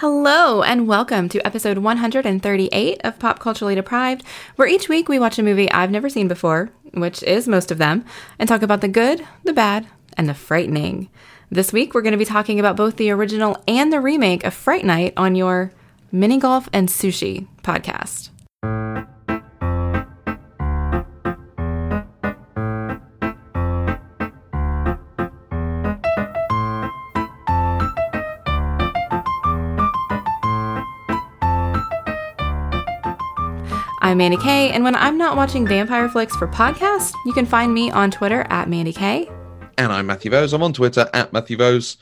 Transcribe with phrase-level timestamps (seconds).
[0.00, 4.22] Hello, and welcome to episode 138 of Pop Culturally Deprived,
[4.56, 7.78] where each week we watch a movie I've never seen before, which is most of
[7.78, 8.04] them,
[8.38, 9.86] and talk about the good, the bad,
[10.18, 11.08] and the frightening.
[11.50, 14.52] This week we're going to be talking about both the original and the remake of
[14.52, 15.72] Fright Night on your
[16.12, 18.28] Mini Golf and Sushi podcast.
[34.06, 37.74] I'm Mandy Kay, and when I'm not watching vampire flicks for podcasts, you can find
[37.74, 39.28] me on Twitter at Mandy Kay.
[39.78, 40.52] And I'm Matthew Vose.
[40.52, 41.96] I'm on Twitter at Matthew Vose.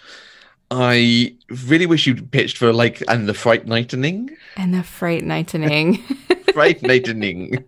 [0.70, 1.34] I
[1.66, 4.36] really wish you'd pitched for like and the fright nightening.
[4.58, 5.96] And the fright nightening.
[6.52, 7.64] fright nightening.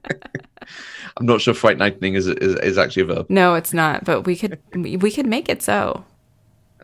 [1.17, 3.31] I'm not sure fright nightening is, is is actually a verb.
[3.31, 4.05] No, it's not.
[4.05, 6.05] But we could we could make it so.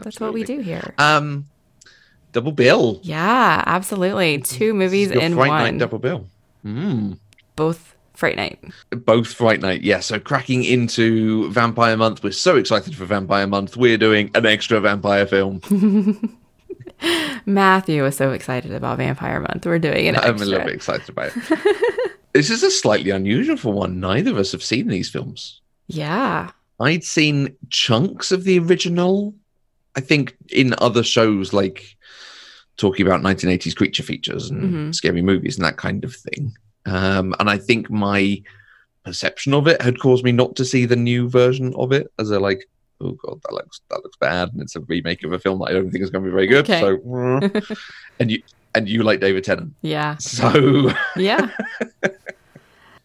[0.03, 0.95] That's what we do here.
[0.97, 1.51] Um,
[2.33, 2.99] double bill.
[3.03, 4.39] Yeah, absolutely.
[4.39, 5.63] Two movies in fright one.
[5.65, 6.27] Night double bill.
[6.65, 7.19] Mm
[7.57, 8.63] both Fright Night.
[8.91, 10.01] Both Fright Night, yeah.
[10.01, 12.23] So cracking into Vampire Month.
[12.23, 13.77] We're so excited for Vampire Month.
[13.77, 15.61] We're doing an extra vampire film.
[17.47, 19.67] Matthew is so excited about Vampire Month.
[19.67, 20.17] We're doing it.
[20.17, 22.13] I'm a little bit excited about it.
[22.33, 23.99] this is a slightly unusual for one.
[23.99, 25.61] Neither of us have seen these films.
[25.89, 26.51] Yeah.
[26.81, 29.35] I'd seen chunks of the original.
[29.97, 31.97] I think in other shows like
[32.77, 34.91] talking about 1980s creature features and mm-hmm.
[34.93, 36.57] scary movies and that kind of thing.
[36.87, 38.43] Um, and I think my
[39.05, 42.31] perception of it had caused me not to see the new version of it as
[42.31, 42.69] a like,
[43.01, 45.67] oh god, that looks that looks bad, and it's a remake of a film that
[45.67, 46.69] I don't think is going to be very good.
[46.69, 46.81] Okay.
[46.81, 47.75] So,
[48.21, 48.43] and you
[48.75, 50.17] and you like David Tennant, yeah.
[50.19, 51.51] So yeah.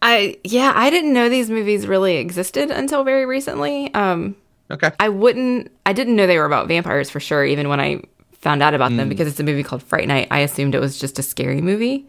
[0.00, 3.92] I yeah, I didn't know these movies really existed until very recently.
[3.94, 4.36] Um,
[4.70, 4.90] okay.
[5.00, 5.72] I wouldn't.
[5.86, 7.44] I didn't know they were about vampires for sure.
[7.44, 8.98] Even when I found out about mm.
[8.98, 11.60] them, because it's a movie called Fright Night, I assumed it was just a scary
[11.60, 12.06] movie.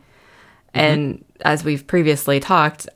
[0.73, 0.79] Mm-hmm.
[0.79, 2.87] And as we've previously talked,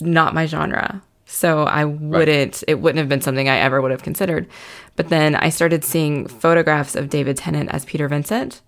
[0.00, 1.02] not my genre.
[1.26, 2.64] So I wouldn't, right.
[2.66, 4.48] it wouldn't have been something I ever would have considered.
[4.96, 8.60] But then I started seeing photographs of David Tennant as Peter Vincent.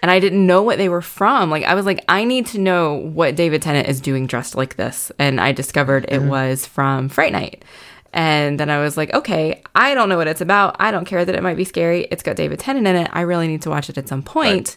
[0.00, 1.50] And I didn't know what they were from.
[1.50, 4.76] Like, I was like, I need to know what David Tennant is doing dressed like
[4.76, 5.12] this.
[5.18, 6.28] And I discovered it mm-hmm.
[6.28, 7.64] was from Fright Night.
[8.12, 10.76] And then I was like, okay, I don't know what it's about.
[10.78, 12.06] I don't care that it might be scary.
[12.10, 13.10] It's got David Tennant in it.
[13.12, 14.76] I really need to watch it at some point.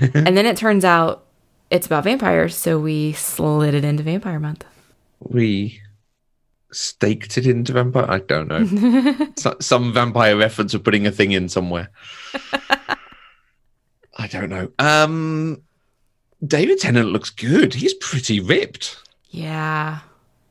[0.00, 0.10] Right.
[0.14, 1.26] and then it turns out
[1.70, 4.64] it's about vampires, so we slid it into Vampire Month.
[5.20, 5.80] We
[6.72, 8.06] staked it into vampire.
[8.08, 9.32] I don't know.
[9.36, 11.90] so, some vampire reference of putting a thing in somewhere.
[14.18, 14.70] I don't know.
[14.78, 15.62] Um,
[16.44, 17.74] David Tennant looks good.
[17.74, 18.98] He's pretty ripped.
[19.30, 20.00] Yeah,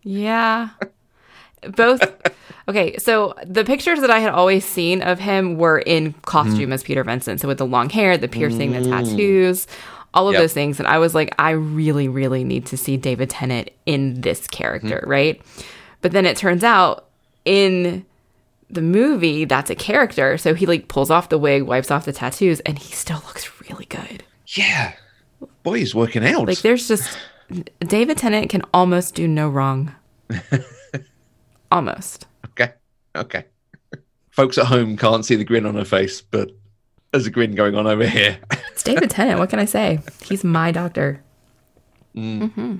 [0.03, 0.69] yeah.
[1.75, 2.01] Both.
[2.69, 6.73] Okay, so the pictures that I had always seen of him were in costume mm.
[6.73, 7.41] as Peter Vincent.
[7.41, 8.83] So with the long hair, the piercing, mm.
[8.83, 9.67] the tattoos,
[10.13, 10.41] all of yep.
[10.41, 10.79] those things.
[10.79, 14.99] And I was like, I really, really need to see David Tennant in this character,
[15.01, 15.09] mm-hmm.
[15.09, 15.41] right?
[16.01, 17.07] But then it turns out
[17.45, 18.05] in
[18.69, 20.37] the movie, that's a character.
[20.37, 23.61] So he like pulls off the wig, wipes off the tattoos, and he still looks
[23.61, 24.23] really good.
[24.47, 24.93] Yeah.
[25.63, 26.47] Boy, he's working out.
[26.47, 27.17] Like there's just
[27.79, 29.95] David Tennant can almost do no wrong.
[31.71, 32.27] almost.
[32.45, 32.73] Okay.
[33.15, 33.45] Okay.
[34.31, 36.51] Folks at home can't see the grin on her face, but
[37.11, 38.37] there's a grin going on over here.
[38.71, 39.39] it's David Tennant.
[39.39, 39.99] What can I say?
[40.23, 41.21] He's my doctor.
[42.15, 42.41] Mm.
[42.41, 42.75] Mm-hmm.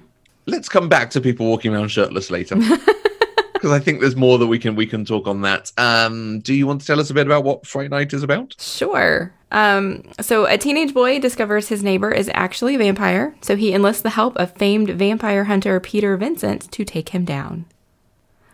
[0.46, 2.58] Let's come back to people walking around shirtless later.
[3.60, 5.74] Because I think there's more that we can we can talk on that.
[5.78, 8.56] Um, do you want to tell us a bit about what Fright Night is about?
[8.58, 9.34] Sure.
[9.52, 14.02] Um, so a teenage boy discovers his neighbor is actually a vampire, so he enlists
[14.02, 17.66] the help of famed vampire hunter Peter Vincent to take him down.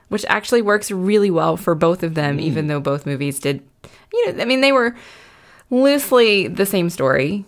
[0.08, 2.42] Which actually works really well for both of them, mm.
[2.42, 3.62] even though both movies did
[4.12, 4.96] you know, I mean they were
[5.70, 7.46] loosely the same story,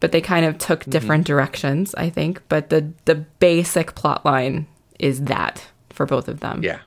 [0.00, 0.90] but they kind of took mm-hmm.
[0.90, 1.34] different mm-hmm.
[1.34, 2.42] directions, I think.
[2.48, 4.66] But the the basic plot line
[4.98, 6.62] is that for both of them.
[6.62, 6.80] Yeah.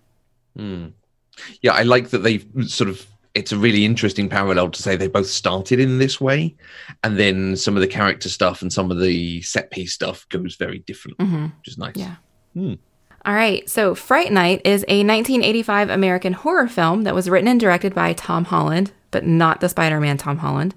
[0.57, 0.93] Mm.
[1.61, 5.07] Yeah, I like that they sort of it's a really interesting parallel to say they
[5.07, 6.55] both started in this way
[7.03, 10.55] and then some of the character stuff and some of the set piece stuff goes
[10.55, 11.43] very different mm-hmm.
[11.43, 12.15] which is nice yeah
[12.55, 12.77] mm.
[13.25, 17.59] all right so fright night is a 1985 american horror film that was written and
[17.59, 20.73] directed by tom holland but not the Spider Man Tom Holland.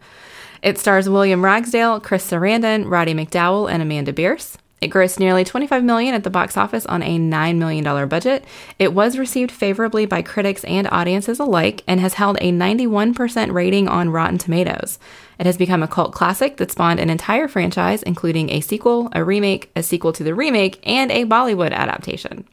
[0.62, 4.56] It stars William Ragsdale, Chris Sarandon, Roddy McDowall, and Amanda Bearse.
[4.82, 8.44] It grossed nearly 25 million at the box office on a $9 million budget.
[8.81, 13.87] It was received favorably by critics and audiences alike and has held a 91% rating
[13.87, 14.99] on Rotten Tomatoes.
[15.38, 19.23] It has become a cult classic that spawned an entire franchise, including a sequel, a
[19.23, 22.44] remake, a sequel to the remake, and a Bollywood adaptation.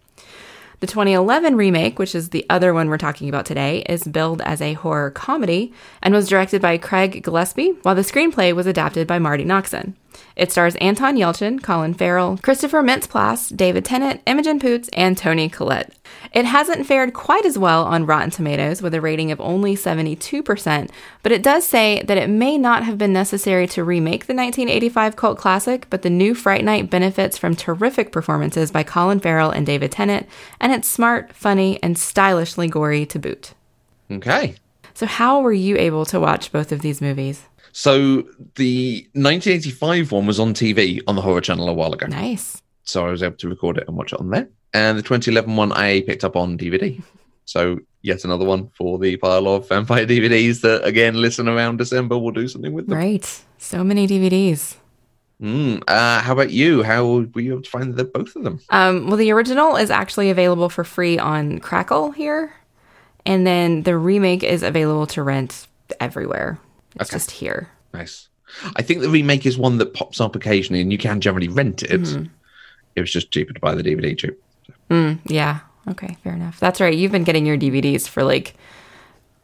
[0.80, 4.62] The 2011 remake, which is the other one we're talking about today, is billed as
[4.62, 9.20] a horror comedy and was directed by Craig Gillespie, while the screenplay was adapted by
[9.20, 9.96] Marti Noxon.
[10.38, 15.94] It stars Anton Yelchin, Colin Farrell, Christopher Mintz-Plasse, David Tennant, Imogen Poots, and Toni Collette.
[16.32, 20.90] It hasn't fared quite as well on Rotten Tomatoes with a rating of only 72%,
[21.24, 25.16] but it does say that it may not have been necessary to remake the 1985
[25.16, 29.66] cult classic, but the new Fright Night benefits from terrific performances by Colin Farrell and
[29.66, 30.28] David Tennant,
[30.60, 33.54] and it's smart, funny, and stylishly gory to boot.
[34.12, 34.56] Okay.
[34.94, 37.44] So, how were you able to watch both of these movies?
[37.72, 38.24] So
[38.56, 42.08] the 1985 one was on TV on the Horror Channel a while ago.
[42.08, 42.62] Nice.
[42.84, 44.50] So I was able to record it and watch it on there.
[44.74, 47.02] And the 2011 one I picked up on DVD.
[47.46, 52.18] So yet another one for the pile of vampire DVDs that again listen around December.
[52.18, 52.98] We'll do something with them.
[52.98, 53.44] Right.
[53.58, 54.76] So many DVDs.
[55.42, 56.84] Mm, uh, how about you?
[56.84, 58.60] How were you able to find the both of them?
[58.70, 62.54] Um, well, the original is actually available for free on Crackle here,
[63.26, 65.66] and then the remake is available to rent
[66.02, 66.60] everywhere.
[67.00, 67.16] It's Okay.
[67.16, 67.70] just here.
[67.94, 68.28] Nice.
[68.76, 71.84] I think the remake is one that pops up occasionally, and you can generally rent
[71.84, 72.06] it.
[72.96, 74.36] It was just cheaper to buy the DVD too.
[74.90, 75.60] Mm, yeah.
[75.88, 76.18] Okay.
[76.24, 76.60] Fair enough.
[76.60, 76.94] That's right.
[76.96, 78.56] You've been getting your DVDs for like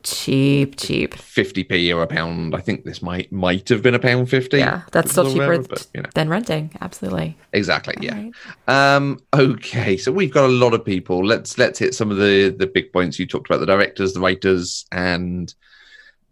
[0.04, 1.16] cheap, cheap.
[1.16, 2.56] 50p or a pound.
[2.56, 4.60] I think this might might have been a pound fifty.
[4.60, 6.10] Yeah, that's still cheaper rarer, but, you know.
[6.14, 6.72] than renting.
[6.82, 7.38] Absolutely.
[7.54, 7.96] Exactly.
[8.00, 8.16] Yeah.
[8.16, 8.34] Alright.
[8.68, 11.26] Um, okay, so we've got a lot of people.
[11.26, 13.20] Let's let's hit some of the the big points.
[13.20, 15.54] You talked about the directors, the writers, and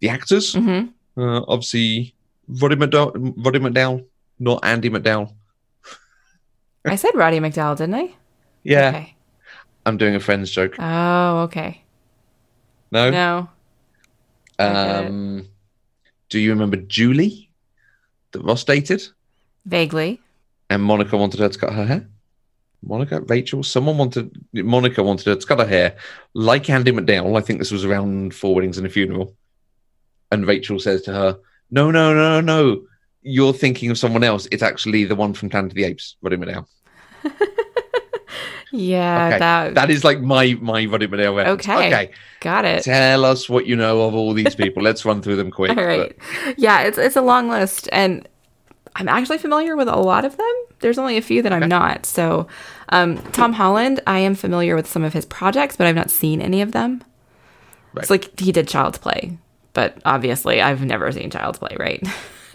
[0.00, 0.54] the actors.
[0.54, 0.86] hmm
[1.16, 2.14] Uh, obviously,
[2.48, 3.12] Roddy McDowall,
[3.44, 4.04] Roddy McDowall,
[4.38, 5.32] not Andie MacDowell.
[6.84, 8.14] I said Roddy McDowall, didn't I?
[8.64, 9.14] Yeah, Okay.
[9.86, 10.76] I'm doing a Friends joke.
[10.78, 11.82] Oh, okay.
[12.90, 13.10] No.
[13.10, 13.48] No.
[14.58, 15.08] I get it.
[15.08, 15.48] Um,
[16.30, 17.50] do you remember Julie
[18.32, 19.02] that Ross dated,
[19.66, 20.20] Vaguely.
[20.70, 22.08] and Monica wanted her to cut her hair?
[22.86, 25.96] Monica, Rachel, someone wanted Monica wanted her to cut her hair,
[26.34, 27.36] like Andie MacDowell.
[27.36, 29.34] I think this was around four weddings and a funeral.
[30.30, 31.38] And Rachel says to her,
[31.70, 32.82] "No, no, no, no,
[33.22, 34.46] you're thinking of someone else.
[34.52, 36.66] It's actually the one from Planet of the Apes, Roddy McDowall."
[38.72, 41.68] Yeah, Okay, that, That is like my my Roddy McDowall reference.
[41.68, 41.86] Okay.
[41.86, 42.82] Okay, got it.
[42.82, 44.82] tell us what you know of all these people.
[44.82, 45.76] Let's run through them quick.
[45.76, 46.16] All right.
[46.56, 48.28] Yeah, it's it's a long list, and
[48.96, 50.54] I'm actually familiar with a lot of them.
[50.80, 52.04] There's only a few that I'm not.
[52.04, 52.46] So,
[52.90, 56.42] um, Tom Holland, I am familiar with some of his projects, but I've not seen
[56.42, 57.02] any of them.
[57.92, 58.02] Right.
[58.02, 59.38] It's like he did Child's Play,
[59.72, 62.06] but obviously I've never seen Child's Play, right?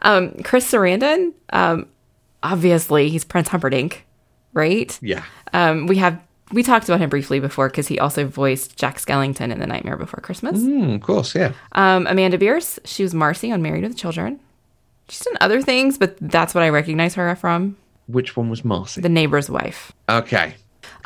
[0.00, 1.86] um, Chris Sarandon, um,
[2.42, 4.05] obviously he's Prince Humperdinck,
[4.56, 4.98] right?
[5.02, 5.22] yeah.
[5.52, 6.18] Um, we have
[6.52, 9.96] we talked about him briefly before because he also voiced Jack Skellington in The Nightmare
[9.96, 10.60] Before Christmas.
[10.60, 11.52] Mm, of course, yeah.
[11.72, 14.38] Um, Amanda Bearse, she was Marcy on Married with Children.
[15.08, 17.76] She's done other things, but that's what I recognize her from.
[18.06, 19.00] Which one was Marcy?
[19.00, 19.92] The neighbor's wife.
[20.08, 20.54] Okay.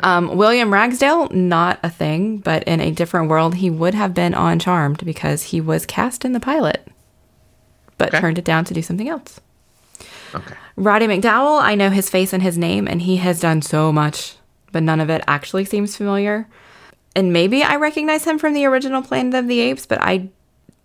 [0.01, 4.33] Um, William Ragsdale, not a thing, but in a different world, he would have been
[4.35, 6.87] on Charmed because he was cast in the pilot,
[7.97, 8.19] but Okay.
[8.19, 9.39] turned it down to do something else.
[10.35, 10.55] Okay.
[10.75, 14.35] Roddy McDowall, I know his face and his name, and he has done so much,
[14.71, 16.47] but none of it actually seems familiar.
[17.15, 20.29] And maybe I recognize him from the original Planet of the Apes, but I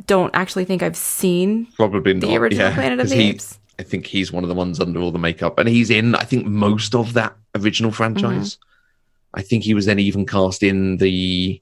[0.07, 2.21] don't actually think I've seen Probably not.
[2.27, 3.59] the original yeah, Planet of the he- Apes.
[3.79, 6.15] I think he's one of the ones under all the makeup, and he's in.
[6.15, 8.55] I think most of that original franchise.
[8.57, 9.39] Mm-hmm.
[9.39, 11.61] I think he was then even cast in the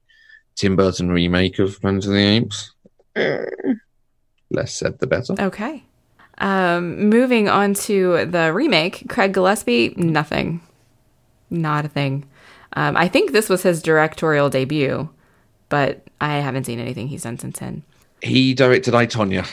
[0.54, 2.70] Tim Burton remake of Planet of the Apes.
[3.16, 3.44] Eh,
[4.50, 5.34] Less said, the better.
[5.40, 5.82] Okay.
[6.38, 10.60] Um, moving on to the remake, Craig Gillespie, nothing.
[11.50, 12.24] Not a thing.
[12.74, 15.08] Um, I think this was his directorial debut,
[15.68, 17.82] but I haven't seen anything he's done since then.
[18.22, 19.46] He directed I Tonya,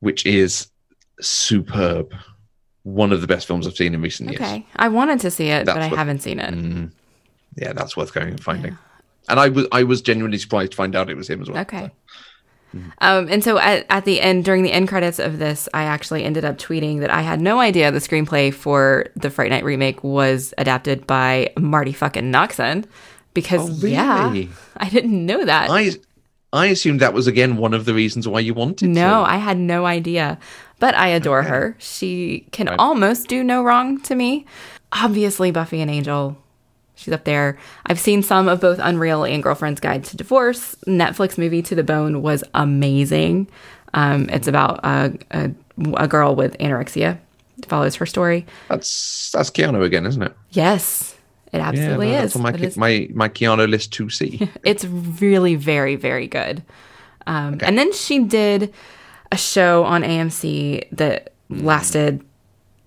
[0.00, 0.68] which is
[1.20, 2.12] superb.
[2.82, 4.40] One of the best films I've seen in recent years.
[4.40, 4.66] Okay.
[4.76, 6.54] I wanted to see it, but That's I what- haven't seen it.
[6.54, 6.90] Mm.
[7.56, 8.78] Yeah, that's worth going and finding.
[9.28, 11.60] And I was I was genuinely surprised to find out it was him as well.
[11.60, 11.90] Okay.
[13.00, 16.24] Um, and so at, at the end, during the end credits of this, I actually
[16.24, 20.04] ended up tweeting that I had no idea the screenplay for the Fright Night remake
[20.04, 22.84] was adapted by Marti fucking Noxon.
[23.34, 24.32] Because, Oh, yeah.
[24.76, 25.70] I didn't know that.
[25.70, 25.92] I
[26.52, 28.86] I assumed that was again one of the reasons why you wanted to.
[28.88, 29.30] No, to.
[29.30, 30.38] I had no idea.
[30.80, 31.76] But I adore her.
[31.78, 32.78] She can Right.
[32.78, 34.46] almost do no wrong to me.
[34.92, 36.36] Obviously, Buffy and Angel.
[36.98, 37.56] She's up there.
[37.86, 40.74] I've seen some of both Unreal and Girlfriend's Guide to Divorce.
[40.86, 43.46] Netflix movie To the Bone was amazing.
[43.94, 45.50] Um, it's about a, a,
[45.96, 47.18] a girl with anorexia.
[47.56, 48.46] It follows her story.
[48.68, 50.32] That's that's Keanu again, isn't it?
[50.50, 51.16] Yes,
[51.52, 52.32] it absolutely no, is.
[52.34, 54.50] That's on my, It my my Keanu list to see.
[54.64, 56.62] It's really very very good.
[57.26, 58.72] Um, And then she did
[59.30, 62.24] a show on AMC that lasted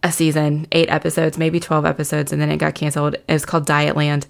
[0.03, 3.13] a season, eight episodes, maybe twelve episodes, and then it got canceled.
[3.13, 4.25] It was called Dietland.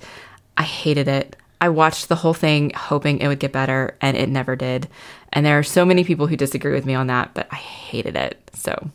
[0.57, 1.35] I hated it.
[1.61, 4.89] I watched the whole thing hoping it would get better, and it never did.
[5.31, 8.15] And there are so many people who disagree with me on that, but I hated
[8.15, 8.49] it.
[8.53, 8.89] So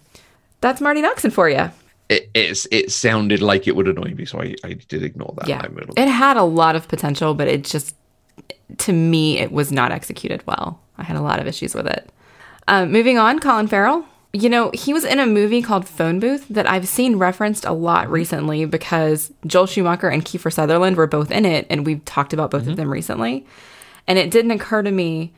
[0.60, 1.70] That's Marti Noxon for you.
[2.08, 5.48] It, it's it sounded like it would annoy me, so I, I did ignore that.
[5.48, 5.64] Yeah.
[5.96, 7.94] It had a lot of potential, but it just,
[8.78, 10.80] to me, it was not executed well.
[10.98, 12.10] I had a lot of issues with it.
[12.68, 14.06] Um, moving on, Colin Farrell.
[14.38, 17.72] You know, he was in a movie called Phone Booth that I've seen referenced a
[17.72, 22.34] lot recently because Joel Schumacher and Kiefer Sutherland were both in it, and we've talked
[22.34, 23.46] about both of them recently.
[24.06, 25.32] And it didn't occur to me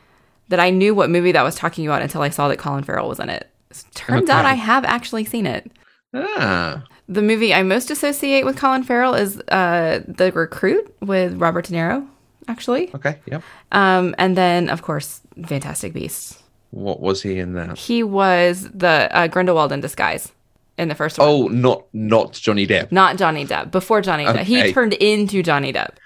[0.49, 3.09] that I knew what movie that was talking about until I saw that Colin Farrell
[3.09, 3.49] was in it.
[3.95, 5.71] Turns out I have actually seen it.
[6.12, 11.67] ah, The movie I most associate with Colin Farrell is uh, The Recruit with Robert
[11.67, 12.05] De Niro,
[12.49, 12.90] actually.
[12.97, 13.43] okay, yep.
[13.71, 16.43] Um, and then, of course, Fantastic Beasts.
[16.71, 17.79] What was he in that?
[17.79, 20.33] He was the uh, Grindelwald in disguise
[20.77, 21.27] in the first one.
[21.29, 22.93] Oh, not not Johnny Depp.
[22.93, 23.71] Not Johnny Depp.
[23.71, 24.41] Before Johnny Depp.
[24.45, 25.97] He turned into Johnny Depp.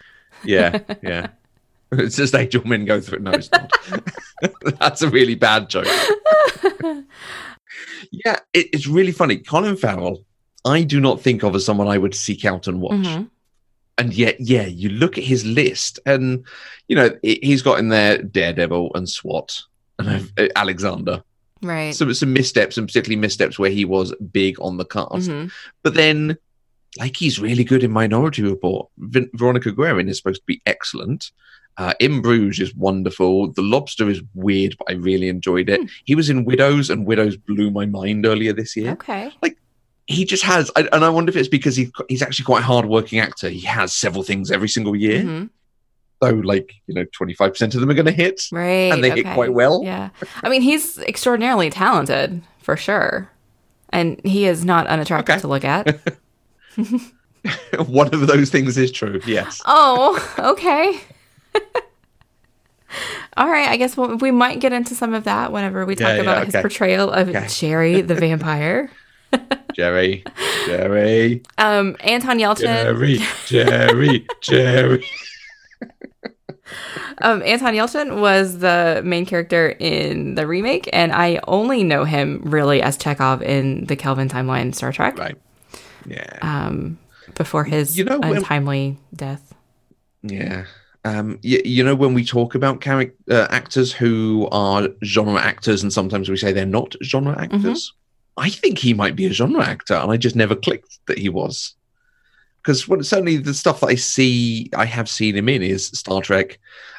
[0.45, 1.27] Yeah, yeah.
[1.93, 3.19] It's just Angel Men go through.
[3.21, 3.71] No, it's not.
[4.81, 5.87] That's a really bad joke.
[8.11, 9.39] yeah, it, it's really funny.
[9.39, 10.25] Colin Farrell,
[10.65, 12.93] I do not think of as someone I would seek out and watch.
[12.95, 13.31] Mhm.
[13.99, 16.45] And yet, yeah, you look at his list, and
[16.89, 19.63] you know he- he's got in there Daredevil and SWAT
[20.57, 21.23] Alexander.
[21.63, 21.95] Right.
[21.95, 25.29] Some some missteps, and particularly missteps where he was big on the cast.
[25.31, 25.51] Mhm.
[25.83, 26.37] But then,
[26.99, 28.89] like, he's really good in Minority Report.
[28.99, 31.31] Vin- Veronica Guerin is supposed to be excellent.
[31.79, 33.51] Uh, in Bruges is wonderful.
[33.53, 35.81] The Lobster is weird, but I really enjoyed it.
[36.05, 38.91] He was in Widows, and Widows blew my mind earlier this year.
[38.93, 39.31] Okay.
[39.41, 39.57] Like
[40.09, 42.67] he just has, I, and I wonder if it's because he, he's actually quite a
[42.67, 43.49] hard-working actor.
[43.49, 45.51] He has several things every single year, Mhm.
[46.23, 48.93] So like you know, twenty-five percent of them are going to hit, Right.
[48.93, 49.83] and they hit quite well.
[49.85, 50.11] Yeah.
[50.43, 53.29] I mean, he's extraordinarily talented for sure.
[53.91, 55.41] And he is not unattractive Okay.
[55.43, 56.01] to look at.
[57.89, 59.21] One of those things is true.
[59.27, 59.61] Yes.
[59.67, 61.01] Oh, okay.
[63.37, 66.09] All right, I guess we'll, we might get into some of that whenever we talk
[66.09, 67.47] Yeah, yeah, about his portrayal of Okay.
[67.49, 68.91] Jerry the vampire.
[69.75, 70.23] Jerry,
[70.67, 72.61] Jerry, Um, Anton Yelchin.
[72.67, 75.05] Jerry, Jerry, Jerry.
[77.19, 82.41] Um, Anton Yelchin was the main character in the remake, and I only know him
[82.43, 85.19] really as Chekov in the Kelvin timeline Star Trek.
[85.19, 85.37] Right.
[86.07, 86.39] Yeah.
[86.43, 86.99] Um,
[87.37, 89.55] before his You know, when- untimely death.
[90.23, 90.65] Yeah.
[91.05, 95.83] Um, you, you know, when we talk about character uh, actors who are genre actors,
[95.83, 97.93] and sometimes we say they're not genre actors,
[98.37, 101.29] I think he might be a genre actor, and I just never clicked that he
[101.29, 101.75] was.
[102.63, 106.21] Because when certainly the stuff that I see, I have seen him in is Star
[106.21, 106.59] Trek,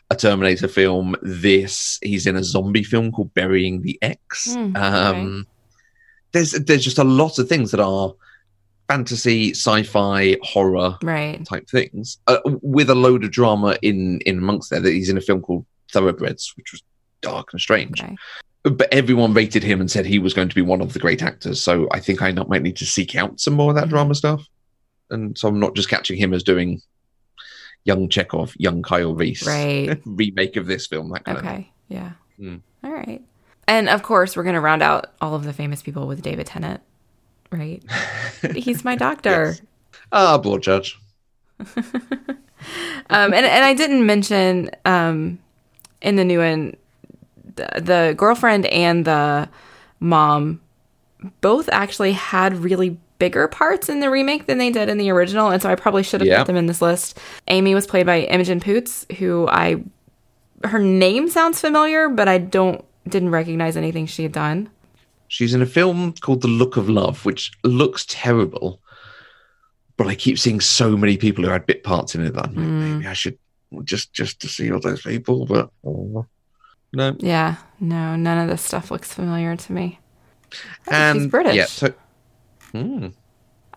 [0.09, 1.15] a Terminator film.
[1.21, 4.53] This he's in a zombie film called Burying the Ex.
[4.53, 5.47] Hmm, um,
[6.33, 8.13] There's there's just a lot of things that are
[8.89, 11.43] fantasy, sci-fi, horror, Right.
[11.45, 15.17] type things uh, with a load of drama in in amongst there that he's in
[15.17, 16.81] a film called thoroughbreds which was
[17.21, 18.15] dark and strange Okay.
[18.63, 21.21] but everyone rated him and said he was going to be one of the great
[21.23, 23.85] actors so i think i not, might need to seek out some more of that
[23.85, 23.89] Mhm.
[23.91, 24.43] drama stuff
[25.13, 26.81] and so i'm not just catching him as doing
[27.85, 30.01] young chekov young kyle reese Right.
[30.05, 31.71] remake of this film that kind of Okay.
[31.89, 32.11] Yeah.
[32.37, 32.57] Hmm.
[32.83, 33.21] All right.
[33.67, 36.47] And of course, we're going to round out all of the famous people with David
[36.47, 36.81] Tennant.
[37.51, 37.81] Right.
[38.55, 39.47] He's my doctor.
[39.55, 39.61] Yes.
[40.11, 40.99] ah board judge
[43.09, 45.37] Um, and, and I didn't mention um,
[46.01, 46.75] in the new one,
[47.55, 49.49] the, the girlfriend and the
[49.99, 50.61] mom
[51.41, 55.49] both actually had really bigger parts in the remake than they did in the original.
[55.49, 56.39] And so I probably should have Yeah.
[56.39, 57.19] put them in this list.
[57.47, 59.83] Amy was played by Imogen Poots, who I,
[60.63, 64.69] her name sounds familiar, but I don't, didn't recognize anything she had done.
[65.27, 68.79] She's in a film called The Look of Love, which looks terrible.
[69.97, 72.55] But I keep seeing so many people who had bit parts in it that I'm
[72.55, 72.93] like, Mm.
[72.97, 73.37] maybe I should
[73.83, 75.45] just just to see all those people.
[75.45, 76.25] But oh,
[76.93, 77.55] no, Yeah.
[77.79, 79.99] No, none of this stuff looks familiar to me.
[80.87, 81.55] And she's British.
[81.55, 81.93] Yeah, so,
[82.73, 83.07] Hmm,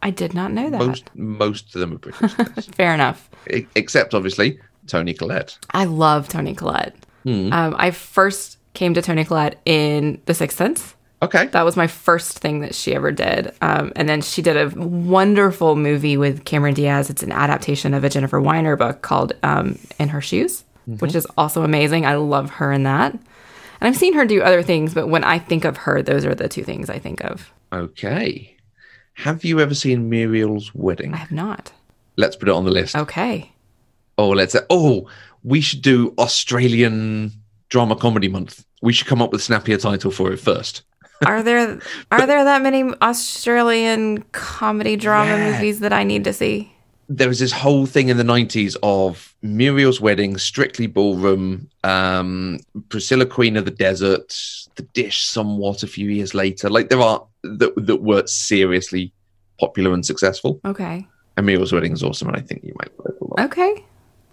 [0.03, 0.79] I did not know that.
[0.85, 2.67] most most of them are British.
[2.75, 3.31] Fair enough.
[3.53, 5.59] E- except obviously Toni Collette.
[5.71, 6.95] I love Toni Collette.
[7.25, 7.53] Hmm.
[7.53, 10.95] Um, I first came to Toni Collette in The Sixth Sense.
[11.23, 13.53] Okay, That was my first thing that she ever did.
[13.63, 17.09] Um, and then she did a wonderful movie with Cameron Diaz.
[17.09, 21.27] It's an adaptation of a Jennifer Weiner book called um, In Her Shoes, which is
[21.39, 22.05] also amazing.
[22.05, 23.13] I love her in that.
[23.13, 23.23] And
[23.81, 26.49] I've seen her do other things, but when I think of her, those are the
[26.49, 27.51] two things I think of.
[27.73, 28.56] okay.
[29.17, 31.15] Have you ever seen Muriel's Wedding?
[31.15, 31.73] I have not.
[32.17, 32.95] Let's put it on the list.
[32.97, 33.51] Okay.
[34.19, 34.55] Oh, let's.
[34.71, 35.09] Oh,
[35.43, 37.33] we should do Australian
[37.69, 38.65] drama comedy month.
[38.83, 40.83] We should come up with a snappier title for it first.
[41.27, 41.81] Are there
[42.11, 45.53] are there that many Australian comedy drama Yeah.
[45.53, 46.71] movies that I need to see?
[47.09, 52.59] There was this whole thing in the 90s of Muriel's Wedding, Strictly Ballroom, um,
[52.89, 54.37] Priscilla Queen of the Desert,
[54.75, 56.69] The Dish somewhat a few years later.
[56.69, 59.13] Like there are that, that were seriously
[59.59, 60.61] popular and successful.
[60.65, 61.07] Okay.
[61.37, 63.41] And Muriel's Wedding is awesome, and I think you might like a lot.
[63.47, 63.85] Okay.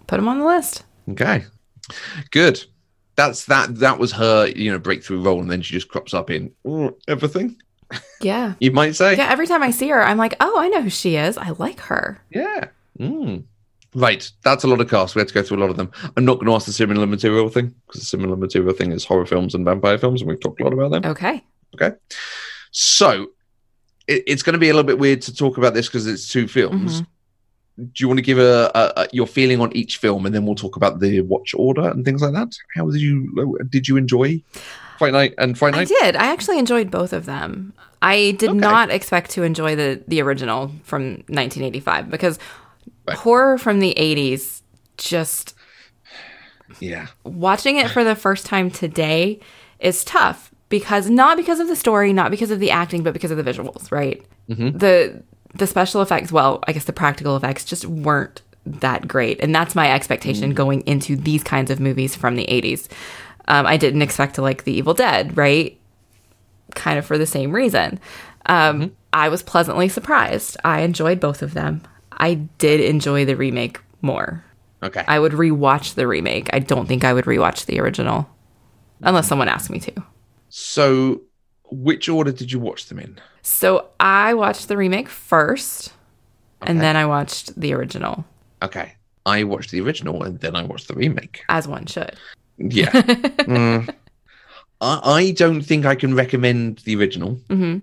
[0.06, 0.84] Put them on the list.
[1.10, 1.44] Okay.
[2.30, 2.64] Good.
[3.16, 6.30] That's that that was her, you know, breakthrough role, and then she just crops up
[6.30, 7.56] in mm, everything.
[8.20, 8.54] Yeah.
[8.60, 9.16] You might say.
[9.16, 9.28] Yeah.
[9.30, 11.36] Every time I see her, I'm like, oh, I know who she is.
[11.36, 12.20] I like her.
[12.30, 12.68] Yeah.
[12.98, 13.44] Mm.
[13.94, 14.30] Right.
[14.42, 15.14] That's a lot of casts.
[15.14, 15.90] We had to go through a lot of them.
[16.16, 19.04] I'm not going to ask the similar material thing because the similar material thing is
[19.04, 21.04] horror films and vampire films, and we've talked a lot about them.
[21.10, 21.44] Okay.
[21.74, 21.94] Okay.
[22.70, 23.28] So
[24.06, 26.28] it, it's going to be a little bit weird to talk about this because it's
[26.28, 27.02] two films.
[27.02, 27.06] Mhm.
[27.76, 30.46] Do you want to give a, a, a your feeling on each film, and then
[30.46, 32.56] we'll talk about the watch order and things like that?
[32.76, 34.40] How did you did you enjoy
[34.98, 36.16] Fright Night and Fright I did.
[36.16, 37.72] I actually enjoyed both of them.
[38.02, 38.58] I did Okay.
[38.58, 42.38] not expect to enjoy the the original from 1985 because
[43.06, 43.16] Right.
[43.18, 44.62] horror from the 80s
[44.96, 45.54] just
[46.80, 47.06] Yeah.
[47.24, 49.40] watching it for the first time today
[49.80, 53.30] is tough because not because of the story, not because of the acting, but because
[53.30, 54.22] of the visuals, right?
[54.50, 54.78] Mm-hmm.
[54.78, 55.22] The
[55.56, 59.74] the special effects, well, I guess the practical effects just weren't that great, and that's
[59.76, 60.56] my expectation mm.
[60.56, 62.88] going into these kinds of movies from the '80s.
[63.46, 65.78] Um, I didn't expect to like The Evil Dead, right?
[66.74, 68.00] Kind of for the same reason.
[68.46, 70.56] Um, I was pleasantly surprised.
[70.64, 71.82] I enjoyed both of them.
[72.12, 74.44] I did enjoy the remake more.
[74.82, 75.04] Okay.
[75.06, 76.50] I would rewatch the remake.
[76.52, 78.28] I don't think I would rewatch the original
[79.02, 79.92] unless someone asked me to.
[80.48, 81.22] so,
[81.70, 83.18] which order did you watch them in?
[83.42, 85.92] So I watched the remake first
[86.60, 88.24] and then I watched the original
[88.62, 88.94] Okay.
[89.26, 91.42] I watched the original and then I watched the remake.
[91.48, 92.14] as one should.
[92.58, 92.90] Yeah.
[93.44, 93.94] Mm.
[94.80, 97.34] I, I don't think I can recommend the original.
[97.48, 97.78] hmm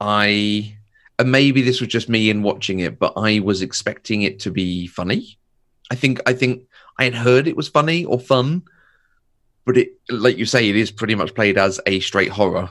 [0.00, 0.76] I
[1.18, 4.50] and maybe this was just me in watching it, but I was expecting it to
[4.50, 5.38] be funny.
[5.90, 6.62] I think I think
[6.98, 8.62] I had heard it was funny or fun,
[9.64, 12.70] but it like you say, it is pretty much played as a straight horror.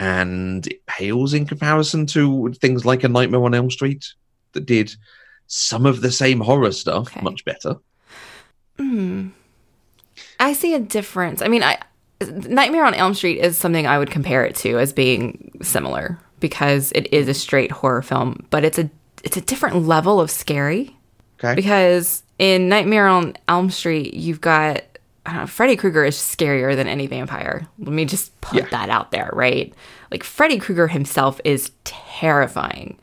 [0.00, 4.06] And it pales in comparison to things like a Nightmare on Elm Street
[4.52, 4.94] that did
[5.48, 7.20] some of the same horror stuff Okay.
[7.20, 7.76] much better.
[8.78, 9.28] Hmm.
[10.40, 11.42] I see a difference.
[11.42, 11.78] I mean, I
[12.20, 16.90] Nightmare on Elm Street is something I would compare it to as being similar because
[16.92, 18.90] it is a straight horror film, but it's a
[19.24, 20.96] it's a different level of scary.
[21.38, 21.54] Okay.
[21.54, 24.82] Because in Nightmare on Elm Street, you've got
[25.26, 27.68] I don't know, Freddy Krueger is scarier than any vampire.
[27.78, 28.68] Let me just put Yeah.
[28.70, 29.72] that out there, right?
[30.10, 32.98] Like Freddy Krueger himself is terrifying.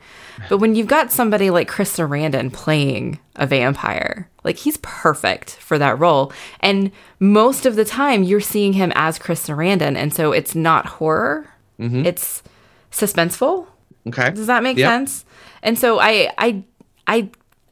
[0.50, 5.78] But when you've got somebody like Chris Sarandon playing a vampire, like he's perfect for
[5.78, 6.32] that role.
[6.60, 10.86] And most of the time you're seeing him as Chris Sarandon, and so it's not
[10.86, 11.50] horror.
[11.78, 12.06] Mm-hmm.
[12.06, 12.42] It's
[12.90, 13.66] suspenseful.
[14.08, 14.30] Okay.
[14.30, 14.88] Does that make Yeah.
[14.88, 15.24] sense?
[15.62, 16.62] And so I I
[17.06, 17.28] I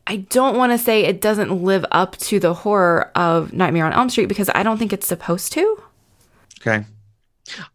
[0.07, 3.93] I don't want to say it doesn't live up to the horror of Nightmare on
[3.95, 5.81] Elm Street because I don't think it's supposed to.
[6.61, 6.85] Okay.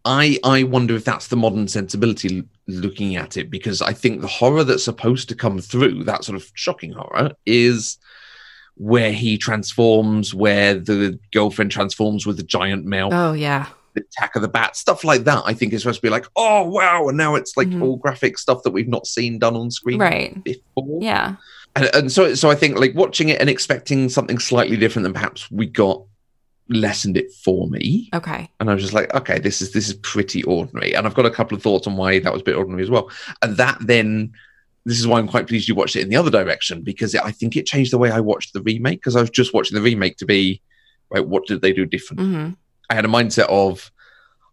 [0.05, 4.27] I I wonder if that's the modern sensibility looking at it because I think the
[4.27, 7.97] horror that's supposed to come through that sort of shocking horror is
[8.79, 13.65] where he transforms, where the girlfriend transforms with the giant male, Oh yeah.
[13.93, 15.43] the attack of the bat, stuff like that.
[15.45, 17.81] I think is supposed to be like, oh wow, and now it's like Mhm.
[17.83, 20.41] all graphic stuff that we've not seen done on screen Right.
[20.43, 20.99] before.
[21.01, 21.35] Yeah.
[21.75, 25.13] And, and so so I think like watching it and expecting something slightly different than
[25.13, 26.01] perhaps we got
[26.69, 28.47] lessened it for me Okay.
[28.59, 30.93] and I was just like, okay, this is this is pretty ordinary.
[30.95, 32.89] And I've got a couple of thoughts on why that was a bit ordinary as
[32.89, 33.09] well.
[33.41, 34.31] And that then,
[34.89, 37.32] this is why I'm quite pleased you watched it in the other direction because I
[37.32, 39.82] think it changed the way I watched the remake because I was just watching the
[39.82, 40.62] remake to be,
[41.10, 42.21] right, what did they do different?
[42.21, 42.49] hmm
[42.91, 43.91] I had a mindset of,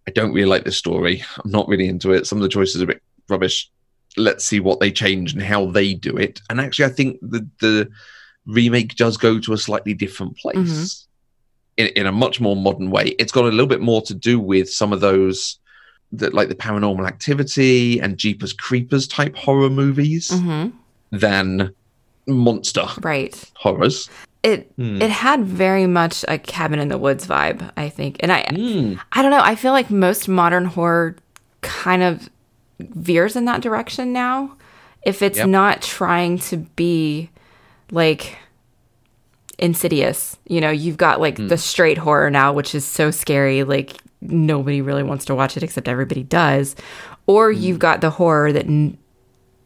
[0.07, 1.25] I don't really like this story.
[1.43, 2.27] I'm not really into it.
[2.27, 3.71] Some of the choices are a bit rubbish.
[4.19, 6.43] Let's see what they change and how they do it.
[6.51, 7.89] And actually, I think the the
[8.45, 11.07] remake does go to a slightly different place
[11.79, 13.17] in, in a much more modern way.
[13.19, 15.59] It's got a little bit more to do with some of those
[16.13, 20.69] that like the paranormal activity and Jeepers Creepers type horror movies hmm
[21.13, 21.73] than
[22.27, 23.43] monster Right.
[23.57, 24.09] horrors.
[24.43, 25.01] It Hmm.
[25.03, 28.17] it had very much a cabin in the woods vibe, I think.
[28.21, 28.99] And I Mm.
[29.13, 31.17] I don't know, I feel like most modern horror
[31.63, 32.29] kind of
[32.81, 34.53] veers in that direction now.
[35.05, 35.49] If it's Yep.
[35.49, 37.31] not trying to be
[37.91, 38.37] like
[39.59, 41.49] insidious, you know, you've got like Hmm.
[41.49, 45.63] the straight horror now, which is so scary, like nobody really wants to watch it
[45.63, 46.75] except everybody does.
[47.27, 47.59] Or Hmm.
[47.61, 48.99] you've got the horror that n-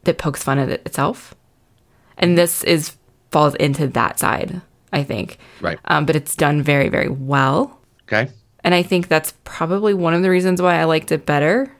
[0.04, 1.34] that pokes fun at it itself.
[2.16, 2.96] And this is
[3.30, 4.60] falls into that side,
[4.92, 5.38] I think.
[5.60, 5.78] Right.
[5.84, 7.78] Um, but it's done very, very well.
[8.08, 8.30] Okay.
[8.64, 11.70] And I think that's probably one of the reasons why I liked it better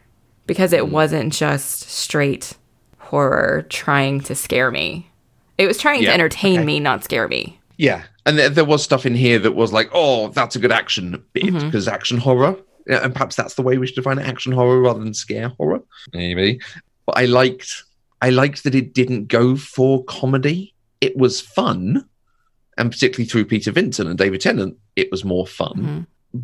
[0.47, 2.55] because it wasn't just straight
[2.99, 5.11] horror trying to scare me.
[5.59, 6.65] It was trying to entertain okay.
[6.67, 7.59] me, not scare me.
[7.77, 10.73] Yeah, and there, there was stuff in here that was like, oh, that's a good
[10.73, 12.57] action bit because action horror,
[12.87, 15.49] Yeah, and perhaps that's the way we should define it: action horror rather than scare
[15.51, 15.81] horror.
[16.13, 16.61] Maybe,
[17.07, 17.85] but I liked,
[18.23, 20.75] I liked that it didn't go for comedy.
[21.01, 22.07] It was fun,
[22.77, 26.07] and particularly through Peter Vincent and David Tennant, it was more fun.
[26.35, 26.43] Mhm.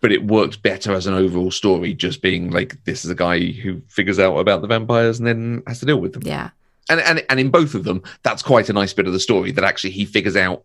[0.00, 3.46] But it worked better as an overall story, just being like this is a guy
[3.50, 6.50] who figures out about the vampires and then has to deal with them Yeah.
[6.88, 9.50] and, and and in both of them, that's quite a nice bit of the story
[9.52, 10.62] that actually he figures out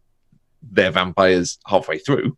[0.71, 2.37] they're vampires halfway through,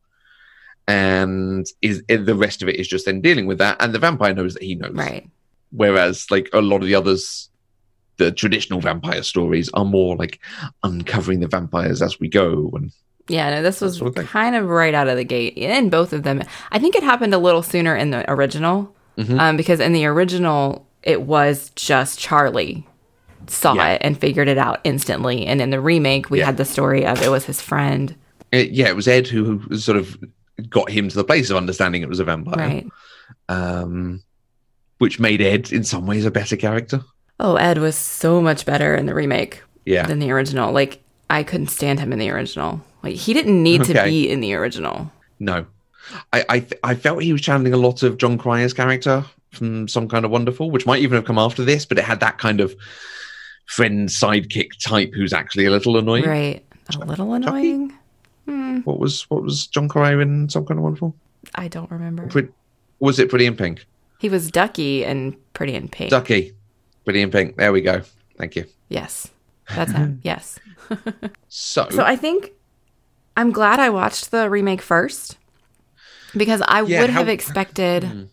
[0.87, 4.33] and is the rest of it is just then dealing with that, and the vampire
[4.33, 4.93] knows that he knows.
[4.93, 5.27] Right.
[5.71, 7.49] Whereas, like a lot of the others,
[8.17, 10.39] the traditional vampire stories are more like
[10.83, 12.91] uncovering the vampires as we go, and
[13.27, 16.13] Yeah, no, this was sort of kind of right out of the gate in both
[16.13, 16.43] of them.
[16.71, 19.39] I think it happened a little sooner in the original, Mhm.
[19.39, 22.85] um, because in the original it was just Charlie
[23.47, 23.89] saw Yeah.
[23.93, 26.45] it and figured it out instantly, and in the remake we Yeah.
[26.45, 28.15] had the story of it was his friend,
[28.51, 30.17] it, yeah, it was Ed who, who sort of
[30.69, 32.87] got him to the place of understanding it was a vampire, right?
[33.49, 34.21] um,
[34.99, 37.03] which made Ed in some ways a better character.
[37.39, 40.71] Oh, Ed was so much better in the remake Yeah, than the original.
[40.71, 42.81] Like I couldn't stand him in the original.
[43.03, 45.11] Like he didn't need to be in the original.
[45.39, 45.65] No,
[46.31, 49.87] I I, th- I felt he was channeling a lot of Jon Cryer's character from
[49.89, 52.37] Some Kind of Wonderful, which might even have come after this, but it had that
[52.37, 52.73] kind of
[53.65, 56.25] friend sidekick type who's actually a little annoying.
[56.25, 56.63] Right.
[56.95, 57.93] A little annoying.
[58.45, 61.15] Hmm, What was what was Jon Cryer in Some Kind of Wonderful?
[61.55, 62.29] I don't remember.
[62.99, 63.85] Was it Pretty in Pink?
[64.19, 66.11] He was Ducky and Pretty in Pink.
[66.11, 66.53] Ducky,
[67.03, 67.57] Pretty in Pink.
[67.57, 68.01] There we go.
[68.37, 68.65] Thank you.
[68.89, 69.29] Yes.
[69.73, 70.19] That's him.
[70.23, 70.59] yes.
[71.49, 72.51] So, So I think
[73.37, 75.37] I'm glad I watched the remake first
[76.37, 78.03] because I Yeah, would how- have expected.
[78.03, 78.23] Hmm.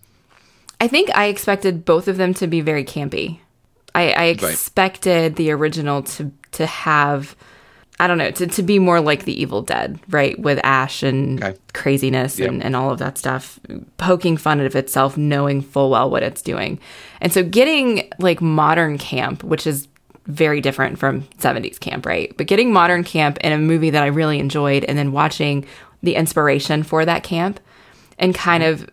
[0.81, 3.39] I think I expected both of them to be very campy.
[3.95, 7.35] I, I expected the original to to have,
[7.99, 10.39] I don't know, to, to be more like The Evil Dead, right?
[10.39, 11.59] With Ash and Okay.
[11.73, 12.49] craziness Yep.
[12.49, 13.59] and, and all of that stuff,
[13.97, 16.79] poking fun at itself, knowing full well what it's doing.
[17.21, 19.89] And so getting like modern camp, which is
[20.27, 22.35] very different from 70s camp, right?
[22.37, 25.67] But getting modern camp in a movie that I really enjoyed and then watching
[26.03, 27.61] the inspiration for that camp
[28.19, 28.85] and kind mm-hmm.
[28.85, 28.91] of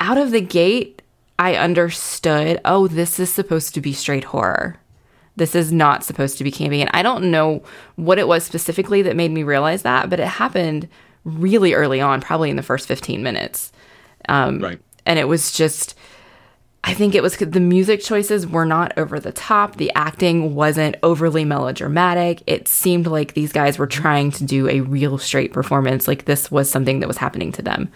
[0.00, 0.93] out of the gate,
[1.38, 4.76] I understood, oh, this is supposed to be straight horror.
[5.36, 6.78] This is not supposed to be campy.
[6.78, 7.62] And I don't know
[7.96, 10.88] what it was specifically that made me realize that, but it happened
[11.24, 13.72] really early on, probably in the first 15 minutes.
[14.28, 14.80] Um, right.
[15.06, 15.96] And it was just,
[16.84, 19.76] I think it was the music choices were not over the top.
[19.76, 22.42] The acting wasn't overly melodramatic.
[22.46, 26.50] It seemed like these guys were trying to do a real straight performance, like this
[26.50, 27.90] was something that was happening to them.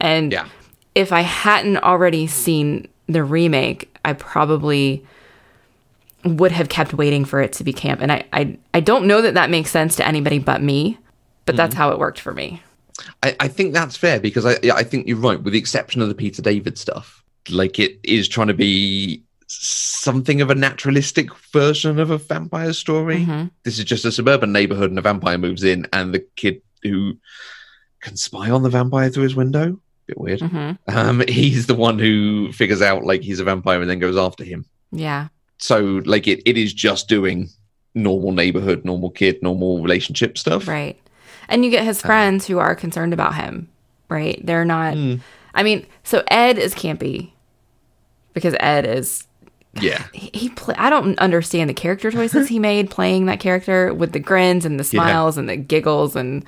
[0.00, 0.48] And Yeah.
[0.94, 5.04] If I hadn't already seen the remake, I probably
[6.24, 8.00] would have kept waiting for it to be camp.
[8.00, 10.98] And I, I, I don't know that that makes sense to anybody but me,
[11.46, 12.62] but that's how it worked for me.
[13.22, 16.08] I, I think that's fair because I I think you're right, with the exception of
[16.08, 17.22] the Peter David stuff.
[17.50, 23.24] Like it is trying to be something of a naturalistic version of a vampire story.
[23.24, 23.50] Mhm.
[23.64, 27.16] This is just a suburban neighborhood, and a vampire moves in, and the kid who
[28.00, 29.80] can spy on the vampire through his window.
[30.12, 30.40] Bit weird.
[30.42, 34.16] hmm Um, he's the one who figures out like he's a vampire and then goes
[34.16, 34.66] after him.
[34.90, 35.28] Yeah.
[35.58, 37.48] So like it, it is just doing
[37.94, 40.68] normal neighborhood, normal kid, normal relationship stuff.
[40.68, 40.98] Right.
[41.48, 43.68] And you get his friends who are concerned about him,
[44.08, 44.38] right?
[44.44, 44.94] They're not.
[44.94, 45.16] Hmm.
[45.54, 47.30] I mean, so Ed is campy
[48.34, 49.26] because Ed is.
[49.80, 50.04] Yeah.
[50.12, 54.12] He, he play, I don't understand the character choices he made playing that character with
[54.12, 54.90] the grins and the Yeah.
[55.02, 56.44] smiles and the giggles and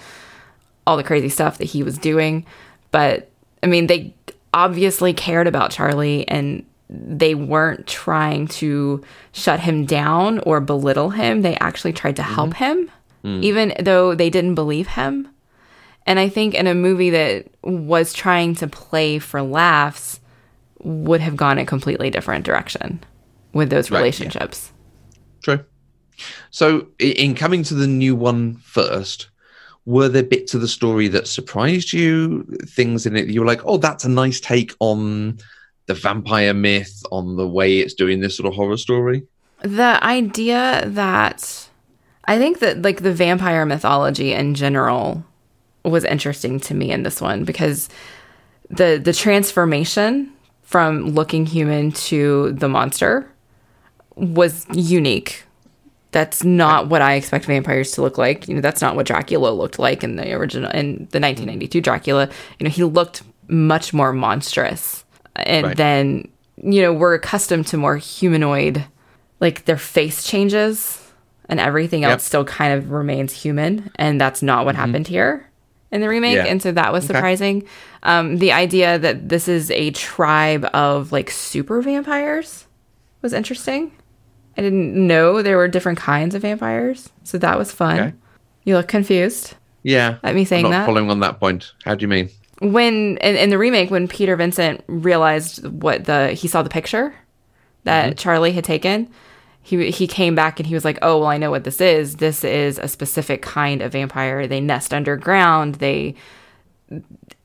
[0.87, 2.45] all the crazy stuff that he was doing.
[2.91, 3.31] But
[3.65, 4.15] I mean, they
[4.53, 11.41] obviously cared about Charlie and they weren't trying to shut him down or belittle him.
[11.41, 12.35] They actually tried to mm-hmm.
[12.35, 12.91] help him,
[13.25, 13.43] mm.
[13.43, 15.29] even though they didn't believe him.
[16.07, 20.21] And I think in a movie that was trying to play for laughs
[20.81, 23.03] would have gone a completely different direction
[23.55, 24.03] with those Right, yeah.
[24.03, 24.73] relationships.
[25.43, 25.65] True.
[26.51, 29.31] So, in coming to the new one first,
[29.87, 32.45] were there bits of the story that surprised you?
[32.67, 35.39] Things in it you were like, "Oh, that's a nice take on
[35.87, 39.25] the vampire myth, on the way it's doing this sort of horror story."
[39.63, 41.69] The idea that
[42.27, 45.25] I think that like the vampire mythology in general
[45.85, 47.89] was interesting to me in this one because
[48.71, 53.31] the the transformation from looking human to the monster
[54.17, 55.45] was unique.
[56.15, 58.47] That's not what I expect vampires to look like.
[58.49, 62.29] You know, that's not what Dracula looked like in the original in the 1992 Dracula.
[62.59, 65.05] You know, he looked much more monstrous.
[65.37, 65.77] And Right.
[65.77, 68.85] then, you know, we're accustomed to more humanoid
[69.41, 71.01] like their face changes
[71.49, 72.21] and everything else Yep.
[72.21, 75.47] still kind of remains human, and that's not what happened here
[75.93, 76.39] in the remake.
[76.39, 76.47] Mm-hmm.
[76.47, 76.51] Yeah.
[76.53, 77.13] And so that was Okay.
[77.15, 77.65] surprising.
[78.05, 82.67] Um, the idea that this is a tribe of like super vampires
[83.21, 83.91] was interesting.
[84.57, 87.99] I didn't know there were different kinds of vampires, so that was fun.
[88.01, 88.15] Okay.
[88.65, 90.19] You look confused Yeah.
[90.23, 90.87] at me saying I'm not that.
[90.87, 91.73] following on that point.
[91.85, 92.29] How do you mean?
[92.61, 97.13] when in, in the remake when peter vincent realized what the he saw the picture
[97.83, 98.15] that mm-hmm.
[98.17, 99.11] charlie had taken
[99.61, 102.17] he he came back and he was like oh well i know what this is
[102.17, 106.15] this is a specific kind of vampire they nest underground they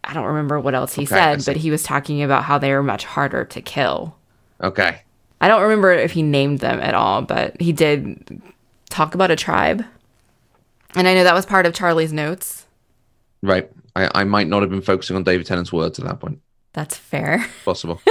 [0.03, 2.71] i don't remember what else he Okay, said but he was talking about how they
[2.71, 4.15] are much harder to kill
[4.61, 5.01] Okay.
[5.41, 8.41] I don't remember if he named them at all but he did
[8.89, 9.83] talk about a tribe
[10.95, 12.65] and i know that was part of charlie's notes
[13.41, 13.71] Right.
[13.95, 16.41] I, I might not have been focusing on David Tennant's words at that point.
[16.73, 18.01] that's fair Possible.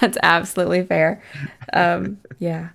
[0.00, 1.22] That's absolutely fair.
[1.72, 2.70] Um, yeah.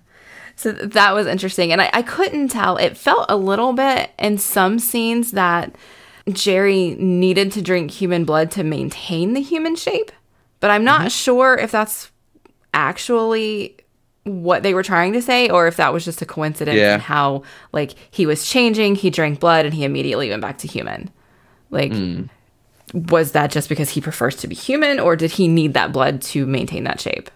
[0.56, 1.72] So that was interesting.
[1.72, 2.76] And I, I couldn't tell.
[2.76, 5.74] It felt a little bit in some scenes that
[6.30, 10.12] Jerry needed to drink human blood to maintain the human shape.
[10.60, 12.10] But I'm not sure if that's
[12.74, 13.76] actually
[14.24, 16.94] what they were trying to say or if that was just a coincidence Yeah.
[16.94, 20.68] and how like he was changing, he drank blood and he immediately went back to
[20.68, 21.10] human.
[21.70, 21.92] Like
[22.94, 26.22] was that just because he prefers to be human or did he need that blood
[26.22, 27.30] to maintain that shape?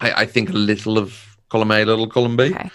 [0.00, 2.54] I, I think a little of column A, a little column B.
[2.54, 2.70] Okay.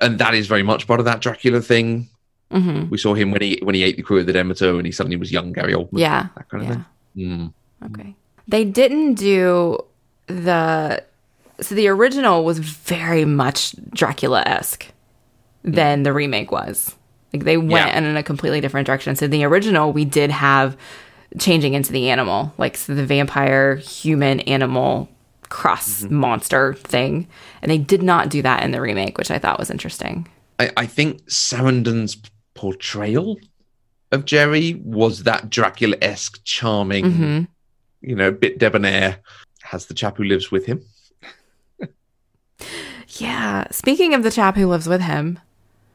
[0.00, 2.08] And that is very much part of that Dracula thing.
[2.52, 2.90] Mm-hmm.
[2.90, 4.92] We saw him when he when he ate the crew of the Demeter and he
[4.92, 5.98] suddenly was young Gary Oldman.
[5.98, 6.28] Yeah.
[6.36, 6.74] That kind of yeah.
[6.74, 7.52] thing.
[7.82, 7.90] Mm.
[7.90, 8.14] Okay.
[8.46, 9.78] They didn't do
[10.26, 11.02] the
[11.60, 14.86] so the original was very much Dracula esque
[15.62, 16.94] than the remake was.
[17.32, 17.98] Like they went Yeah.
[17.98, 19.16] in a completely different direction.
[19.16, 20.76] So the original we did have
[21.38, 25.08] changing into the animal, like so the vampire human animal
[25.48, 27.28] cross monster thing.
[27.62, 30.28] And they did not do that in the remake, which I thought was interesting.
[30.58, 32.16] I, I think Sarandon's
[32.54, 33.36] portrayal
[34.12, 37.42] of Jerry was that Dracula esque, charming, hmm
[38.00, 39.16] you know, bit debonair.
[39.74, 40.84] Has the chap who lives with him.
[43.08, 43.64] Yeah.
[43.70, 45.40] Speaking of the chap who lives with him,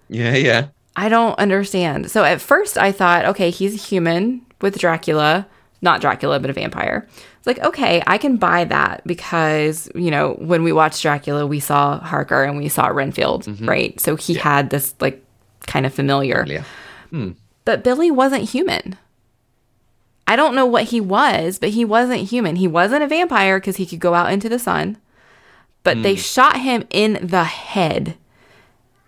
[0.09, 0.67] Yeah, yeah.
[0.97, 2.11] I don't understand.
[2.11, 5.47] So at first I thought, okay, he's human with Dracula,
[5.81, 7.07] not Dracula, but a vampire.
[7.37, 11.61] It's like, okay, I can buy that because, you know, when we watched Dracula, we
[11.61, 13.65] saw Harker and we saw Renfield, mm-hmm.
[13.67, 13.99] right?
[13.99, 15.23] So he had this like
[15.67, 16.43] kind of familiar.
[16.47, 16.63] Yeah.
[17.11, 17.31] Hmm.
[17.63, 18.97] But Billy wasn't human.
[20.29, 22.55] I don't know what he was, but he wasn't human.
[22.57, 24.97] He wasn't a vampire because he could go out into the sun.
[25.83, 28.15] But they shot him in the head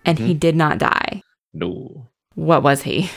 [0.04, 1.22] and he did not die
[1.54, 2.08] No.
[2.34, 3.12] what was he?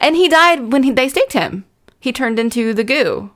[0.00, 1.64] And he died when he, they staked him.
[2.00, 3.30] He turned into the goo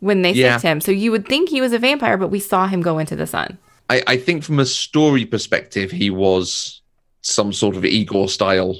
[0.00, 0.58] when they Yeah.
[0.58, 0.80] staked him.
[0.80, 3.26] So you would think he was a vampire, but we saw him go into the
[3.26, 3.58] sun.
[3.90, 6.82] I, I think from a story perspective, he was
[7.22, 8.76] some sort of Igor style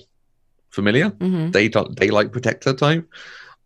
[0.70, 3.08] familiar, hmm day, daylight protector type.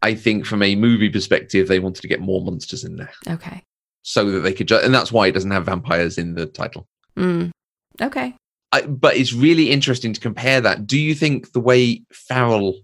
[0.02, 3.62] I think from a movie perspective, they wanted to get more monsters in there Okay.
[4.02, 6.86] so that they could, ju- and that's why it doesn't have vampires in the title.
[7.16, 7.50] Mm.
[8.00, 8.34] Okay.
[8.70, 10.86] I, but it's really interesting to compare that.
[10.86, 12.74] Do you think the way Farrell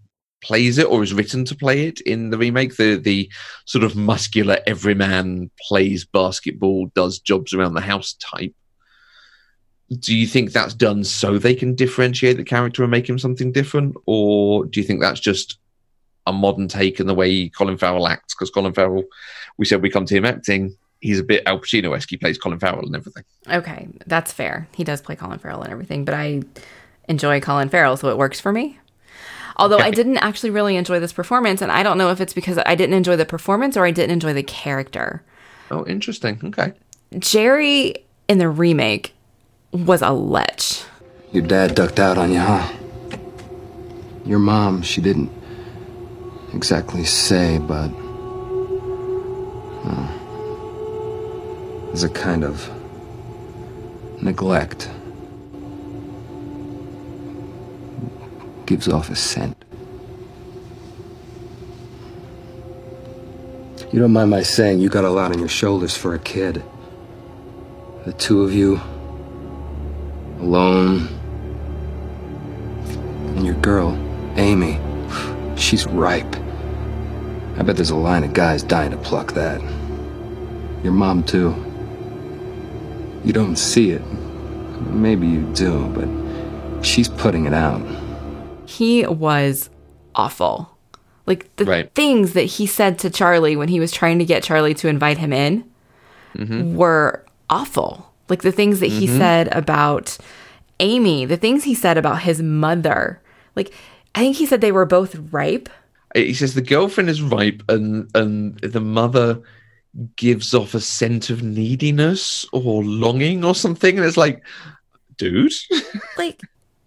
[0.43, 3.31] plays it, or is written to play it in the remake, the the
[3.67, 8.53] sort of muscular everyman plays basketball, does jobs around the house type?
[9.99, 13.53] Do you think that's done so they can differentiate the character and make him something
[13.53, 15.59] different, or do you think that's just
[16.27, 18.35] a modern take in the way Colin Farrell acts?
[18.35, 19.05] Because Colin Farrell,
[19.59, 20.77] we said we come to him acting.
[21.01, 22.09] He's a bit Al Pacino-esque.
[22.09, 23.25] He plays Colin Farrell and everything.
[23.49, 23.89] Okay.
[24.07, 24.69] That's fair.
[24.75, 26.43] He does play Colin Farrell and everything, but I
[27.09, 28.79] enjoy Colin Farrell, so it works for me.
[29.57, 32.59] Although I didn't actually really enjoy this performance, and I don't know if it's because
[32.67, 35.23] I didn't enjoy the performance or I didn't enjoy the character.
[35.71, 36.41] Oh, interesting.
[36.43, 36.73] Okay.
[37.19, 37.95] Jerry
[38.29, 39.15] in the remake
[39.73, 40.61] was a lech.
[41.33, 42.73] Your dad ducked out on you, huh?
[44.25, 45.31] Your mom, she didn't
[46.55, 47.91] exactly say, but.
[49.85, 50.09] uh,
[51.87, 52.71] there's a kind of
[54.23, 54.91] neglect.
[58.67, 59.57] Gives off a scent.
[63.93, 66.63] You don't mind my saying you got a lot on your shoulders for a kid.
[68.07, 68.81] The two of you,
[70.41, 71.09] alone.
[73.37, 73.93] And your girl,
[74.37, 74.81] Amy,
[75.57, 76.35] she's ripe.
[77.57, 79.61] I bet there's a line of guys dying to pluck that.
[80.83, 81.55] Your mom, too.
[83.25, 84.03] You don't see it.
[84.91, 87.81] Maybe you do, but she's putting it out.
[88.67, 89.71] he was
[90.15, 90.71] awful.
[91.27, 91.91] Like the Right.
[91.95, 95.19] things that he said to Charlie when he was trying to get Charlie to invite
[95.19, 95.65] him in
[96.37, 96.75] Mm-hmm.
[96.77, 98.11] were awful.
[98.29, 100.19] Like the things that he said about
[100.81, 103.21] Amy, the things he said about his mother,
[103.55, 103.73] like
[104.15, 105.69] I think he said they were both ripe.
[106.15, 109.41] He says the girlfriend is ripe and and the mother
[110.17, 113.97] gives off a scent of neediness or longing or something.
[113.97, 114.43] And it's like,
[115.17, 115.53] dude.
[116.19, 116.41] like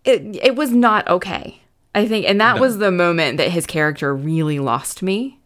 [0.04, 1.62] it it was not okay.
[1.96, 2.62] I think and that No.
[2.62, 5.40] was the moment that his character really lost me.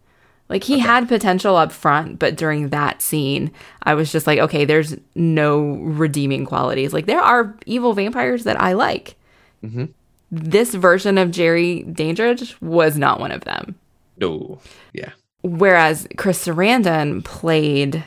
[0.49, 3.51] Like he had potential up front, but during that scene,
[3.83, 6.91] I was just like, okay, there's no redeeming qualities.
[6.93, 9.15] Like there are evil vampires that I like.
[9.63, 9.85] Mm-hmm.
[10.31, 13.75] This version of Jerry Dandridge was not one of them.
[14.17, 14.59] No.
[14.93, 15.11] Yeah.
[15.43, 18.03] Whereas Chris Sarandon played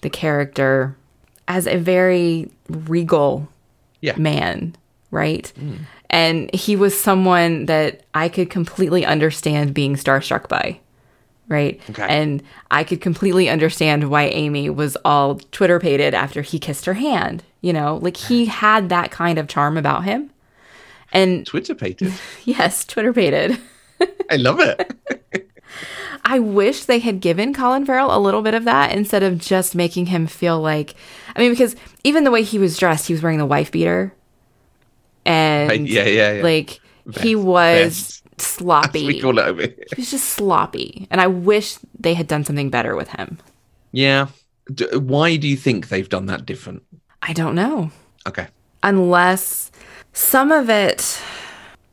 [0.00, 0.96] the character
[1.46, 3.48] as a very regal
[4.00, 4.16] Yeah.
[4.16, 4.74] man,
[5.10, 5.52] right?
[5.60, 5.78] Mm.
[6.10, 10.80] And he was someone that I could completely understand being starstruck by,
[11.48, 11.80] right?
[11.90, 12.06] Okay.
[12.08, 16.94] And I could completely understand why Amy was all Twitter pated after he kissed her
[16.94, 17.44] hand.
[17.60, 20.30] You know, like he had that kind of charm about him.
[21.12, 22.12] And Twitter pated.
[22.44, 23.58] yes, Twitter pated.
[24.30, 24.94] I love it.
[26.24, 29.74] I wish they had given Colin Farrell a little bit of that instead of just
[29.74, 30.94] making him feel like
[31.34, 34.12] I mean because even the way he was dressed, he was wearing the wife beater.
[35.24, 36.42] And yeah, yeah, yeah.
[36.42, 36.80] like
[37.20, 38.40] he was Vest.
[38.40, 39.06] sloppy.
[39.06, 39.74] we call it over here.
[39.94, 41.06] he was just sloppy.
[41.10, 43.38] And I wish they had done something better with him.
[43.92, 44.28] Yeah.
[44.72, 46.82] D- why do you think they've done that different?
[47.22, 47.90] I don't know.
[48.26, 48.48] Okay.
[48.82, 49.70] Unless
[50.18, 51.20] some of it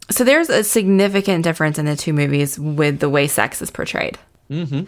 [0.09, 4.17] so there's a significant difference in the two movies with the way sex is portrayed.
[4.51, 4.83] Mm-hmm.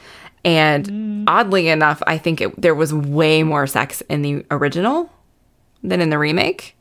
[0.45, 5.11] And oddly enough, I think it, there was way more sex in the original
[5.83, 6.77] than in the remake.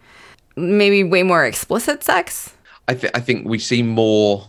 [0.54, 2.52] Maybe way more explicit sex.
[2.88, 4.46] I, th- I think we see more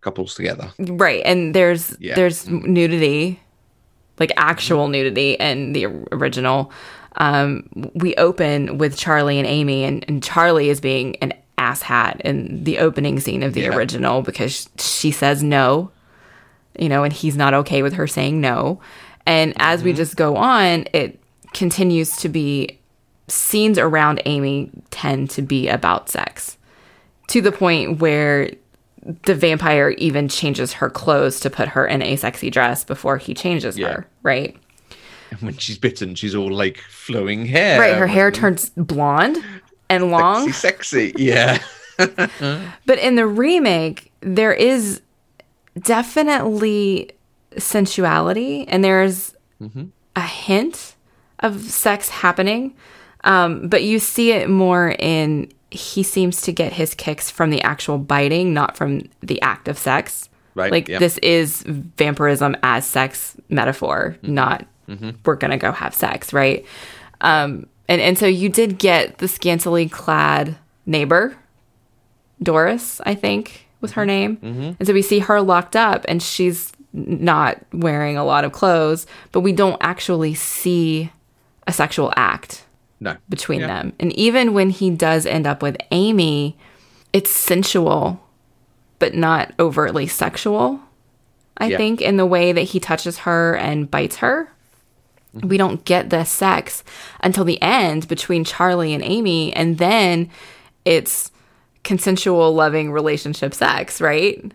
[0.00, 0.70] couples together.
[0.78, 1.22] Right.
[1.24, 2.14] And there's Yeah.
[2.14, 3.40] there's nudity,
[4.18, 6.72] like actual nudity in the original.
[7.16, 12.62] Um, we open with Charlie and Amy, and, and Charlie is being an asshat in
[12.64, 13.74] the opening scene of the Yeah.
[13.74, 15.90] original because she says no,
[16.78, 18.80] you know, and he's not okay with her saying no.
[19.26, 21.18] And as we just go on, it
[21.54, 22.78] continues to be
[23.26, 26.56] scenes around Amy tend to be about sex
[27.26, 28.50] to the point where
[29.24, 33.34] the vampire even changes her clothes to put her in a sexy dress before he
[33.34, 33.88] changes Yeah.
[33.88, 34.56] her, right?
[35.30, 37.80] And when she's bitten, she's all like flowing hair.
[37.80, 38.34] Right, her hair mm.
[38.34, 39.42] turns blonde
[39.88, 40.52] and long.
[40.52, 41.24] Sexy, sexy.
[41.24, 41.62] Yeah.
[42.86, 45.00] But in the remake, there is
[45.78, 47.10] definitely
[47.56, 49.86] sensuality and there's mm-hmm.
[50.14, 50.94] a hint
[51.40, 52.74] of sex happening.
[53.24, 57.60] Um, but you see it more in he seems to get his kicks from the
[57.62, 60.28] actual biting, not from the act of sex.
[60.54, 60.98] Right, Like yeah.
[60.98, 64.34] this is vampirism as sex metaphor, mm-hmm.
[64.34, 65.10] not Mm-hmm.
[65.24, 66.64] we're gonna go have sex, right?
[67.20, 71.36] Um, and and so you did get the scantily clad neighbor,
[72.42, 74.06] Doris, I think was her mm-hmm.
[74.08, 74.70] name, mm-hmm.
[74.78, 79.06] and so we see her locked up, and she's not wearing a lot of clothes,
[79.32, 81.12] but we don't actually see
[81.66, 82.64] a sexual act
[83.00, 83.16] No.
[83.28, 83.66] between Yeah.
[83.66, 83.92] them.
[84.00, 86.56] And even when he does end up with Amy,
[87.12, 88.20] it's sensual,
[88.98, 90.80] but not overtly sexual.
[91.58, 91.76] I Yeah.
[91.76, 94.48] think in the way that he touches her and bites her.
[95.34, 96.82] We don't get the sex
[97.22, 100.30] until the end between Charlie and Amy, and then
[100.84, 101.30] it's
[101.84, 104.52] consensual, loving relationship sex, right?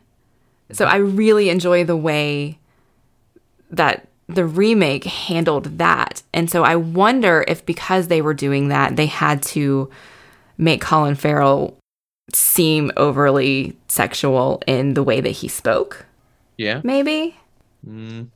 [0.71, 2.57] So I really enjoy the way
[3.69, 6.23] that the remake handled that.
[6.33, 9.89] And so I wonder if because they were doing that, they had to
[10.57, 11.77] make Colin Farrell
[12.31, 16.05] seem overly sexual in the way that he spoke,
[16.57, 16.81] Yeah.
[16.83, 17.35] maybe.
[17.87, 18.27] Mm.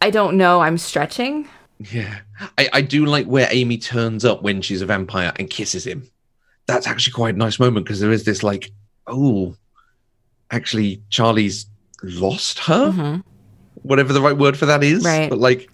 [0.00, 0.60] I don't know.
[0.60, 1.48] I'm stretching.
[1.90, 2.18] Yeah.
[2.58, 6.08] I, I do like where Amy turns up when she's a vampire and kisses him.
[6.66, 8.70] That's actually quite a nice moment because there is this like,
[9.06, 9.56] oh,
[10.50, 11.66] actually, Charlie's
[12.02, 13.20] lost her, mm-hmm.
[13.82, 15.04] whatever the right word for that is.
[15.04, 15.28] Right.
[15.28, 15.68] But like,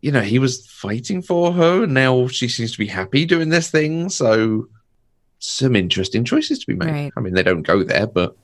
[0.00, 3.48] you know, he was fighting for her, and now she seems to be happy doing
[3.48, 4.08] this thing.
[4.08, 4.68] So,
[5.38, 6.90] some interesting choices to be made.
[6.90, 7.12] Right.
[7.16, 8.36] I mean, they don't go there, but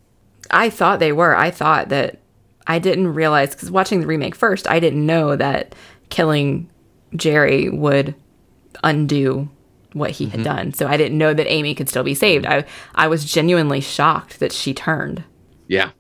[0.51, 1.35] I thought they were.
[1.35, 2.19] I thought that
[2.67, 5.75] I didn't realize because watching the remake first, I didn't know that
[6.09, 6.71] killing
[7.15, 8.15] Jerry would
[8.85, 9.49] undo
[9.93, 10.73] what he had done.
[10.75, 12.45] So I didn't know that Amy could still be saved.
[12.47, 15.25] I I was genuinely shocked that she turned.
[15.69, 15.91] yeah,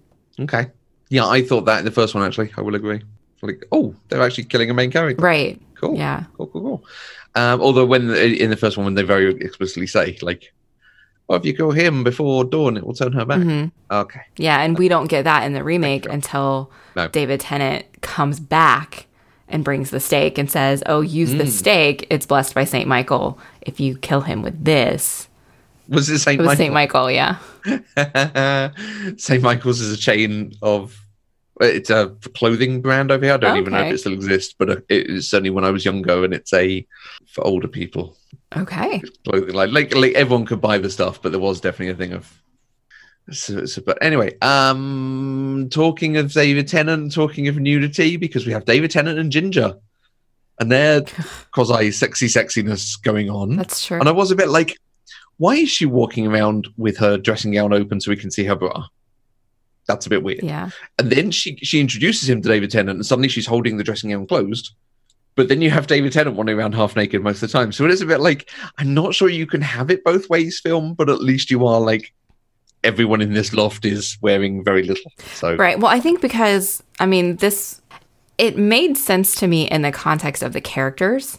[0.40, 0.66] okay,
[1.08, 1.26] yeah.
[1.26, 2.24] I thought that in the first one.
[2.24, 3.00] Actually, I will agree.
[3.42, 5.22] Like, oh, they're actually killing a main character.
[5.22, 5.60] Right.
[5.74, 5.96] Cool.
[5.96, 6.24] Yeah.
[6.36, 6.84] Cool, cool, cool.
[7.34, 10.52] Um, although when in the first one, when they very explicitly say like,
[11.28, 13.68] "Well, if you kill him before dawn, it will turn her back." Mm-hmm.
[13.94, 14.22] Okay.
[14.36, 17.08] Yeah, and we don't get that in the remake until No.
[17.08, 19.06] David Tennant comes back
[19.48, 21.38] and brings the stake and says, "Oh, use Mm.
[21.38, 22.06] the stake.
[22.10, 23.38] It's blessed by Saint Michael.
[23.62, 25.28] If you kill him with this,
[25.88, 26.56] Was it Saint It was Michael?
[26.64, 27.36] Saint Michael, yeah.
[29.16, 29.42] St.
[29.42, 31.00] Michael's is a chain of
[31.60, 33.34] it's a clothing brand over here.
[33.34, 35.84] I don't even know if it still exists, but it is certainly when I was
[35.84, 36.84] younger, and it's a
[37.28, 38.16] for older people
[38.56, 39.00] Okay.
[39.24, 39.72] clothing line.
[39.72, 42.30] Like like everyone could buy the stuff, but there was definitely a thing of.
[43.30, 48.64] So, so, but anyway, um, talking of David Tennant, talking of nudity, because we have
[48.64, 49.74] David Tennant and Ginger,
[50.60, 51.02] and their
[51.52, 53.56] quasi sexy sexiness going on.
[53.56, 53.98] That's true.
[53.98, 54.78] And I was a bit like,
[55.38, 58.54] why is she walking around with her dressing gown open so we can see her
[58.54, 58.86] bra?
[59.88, 60.42] That's a bit weird.
[60.42, 60.70] Yeah.
[60.98, 64.10] And then she she introduces him to David Tennant, and suddenly she's holding the dressing
[64.10, 64.72] gown closed.
[65.34, 67.70] But then you have David Tennant wandering around half naked most of the time.
[67.70, 70.60] So it is a bit like I'm not sure you can have it both ways,
[70.60, 72.14] film, but at least you are like
[72.86, 75.10] everyone in this loft is wearing very little.
[75.34, 75.78] So Right.
[75.78, 77.82] Well, I think because I mean this
[78.38, 81.38] it made sense to me in the context of the characters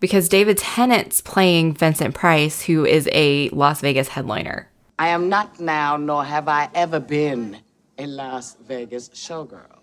[0.00, 4.70] because David Tennant's playing Vincent Price who is a Las Vegas headliner.
[4.98, 7.58] I am not now, nor have I ever been,
[7.98, 9.80] a Las Vegas showgirl.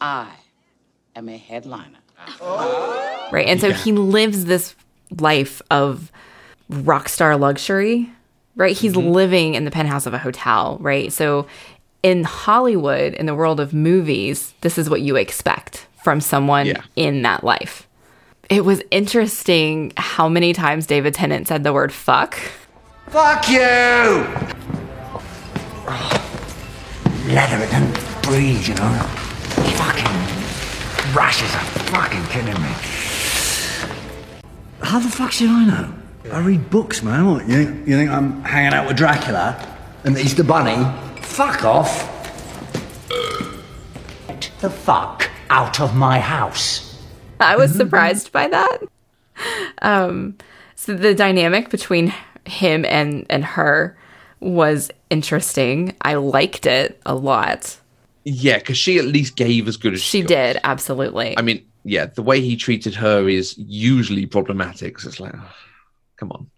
[0.00, 0.30] I
[1.14, 1.98] am a headliner.
[3.32, 3.46] Right.
[3.46, 4.74] And so he lives this
[5.18, 6.10] life of
[6.68, 8.10] rock star luxury,
[8.56, 8.76] right?
[8.76, 9.10] He's mm-hmm.
[9.10, 11.12] living in the penthouse of a hotel, right?
[11.12, 11.46] So
[12.02, 16.82] in Hollywood, in the world of movies, this is what you expect from someone Yeah.
[16.96, 17.86] in that life.
[18.48, 22.36] It was interesting how many times David Tennant said the word fuck.
[23.08, 23.60] Fuck you!
[27.28, 28.92] Let her, don't breathe, you know.
[29.76, 32.74] Fucking rashes are fucking killing me.
[34.82, 35.99] How the fuck should I know?
[36.32, 37.26] I read books, man.
[37.26, 39.56] What, you, think, you think I'm hanging out with Dracula
[40.04, 40.84] and he's the Easter Bunny?
[41.22, 42.06] Fuck off.
[44.28, 46.86] Get the fuck out of my house.
[47.40, 48.78] I was surprised by that.
[49.82, 50.36] Um,
[50.76, 52.12] so the dynamic between
[52.44, 53.96] him and and her
[54.40, 55.96] was interesting.
[56.02, 57.76] I liked it a lot.
[58.24, 60.28] yeah, because she at least gave as good as She got.
[60.28, 61.36] did absolutely.
[61.38, 64.98] I mean, yeah, the way he treated her is usually problematic.
[65.00, 65.52] So it's like, oh,
[66.20, 66.50] come on.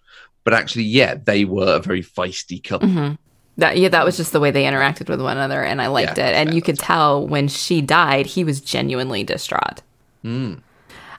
[0.45, 3.17] But actually, yeah, they were a very feisty couple.
[3.57, 6.19] that yeah, that was just the way they interacted with one another, and I liked
[6.19, 6.35] Yeah, it.
[6.35, 9.83] And yeah, you could tell when she died, he was genuinely distraught.
[10.23, 10.55] Hmm.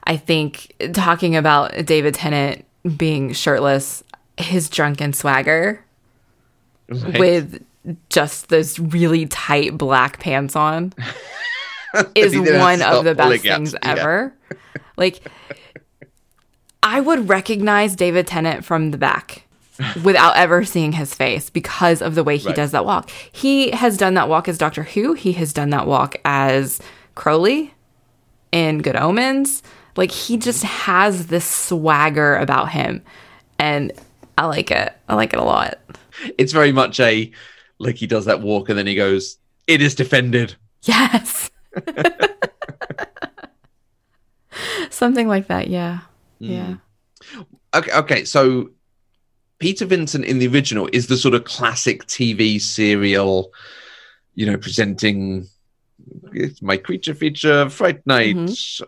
[0.04, 2.64] I think talking about David Tennant
[2.98, 4.04] being shirtless,
[4.36, 5.82] his drunken swagger
[6.90, 7.18] Right?
[7.18, 7.64] with
[8.10, 10.92] just those really tight black pants on
[12.14, 13.78] is one of the best things yeah.
[13.82, 14.34] ever.
[14.98, 15.26] Like,
[16.84, 19.46] I would recognize David Tennant from the back
[20.04, 22.54] without ever seeing his face because of the way he Right.
[22.56, 23.10] does that walk.
[23.32, 25.14] He has done that walk as Doctor Who.
[25.14, 26.80] He has done that walk as
[27.14, 27.72] Crowley
[28.52, 29.62] in Good Omens.
[29.96, 33.02] Like he just has this swagger about him,
[33.58, 33.90] and
[34.36, 34.92] I like it.
[35.08, 35.78] I like it a lot.
[36.38, 37.30] It's very much a
[37.78, 41.50] like he does that walk and then he goes, "It is defended." Yes.
[44.90, 46.00] Something like that, yeah.
[46.50, 46.74] Yeah.
[47.74, 48.24] Okay, okay.
[48.24, 48.70] So
[49.58, 53.52] Peter Vincent in the original is the sort of classic TV serial,
[54.34, 55.48] you know, presenting
[56.32, 58.36] it's my creature feature, Fright Night,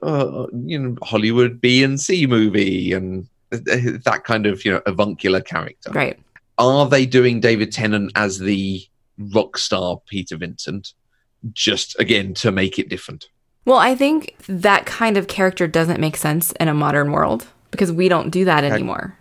[0.03, 5.41] uh, you know, Hollywood B and C movie, and that kind of you know avuncular
[5.41, 5.93] character.
[5.93, 6.19] Right.
[6.59, 8.85] Are they doing David Tennant as the
[9.19, 10.95] rock star Peter Vincent,
[11.53, 13.29] just again to make it different?
[13.67, 17.93] Well, I think that kind of character doesn't make sense in a modern world because
[17.93, 19.19] we don't do that anymore.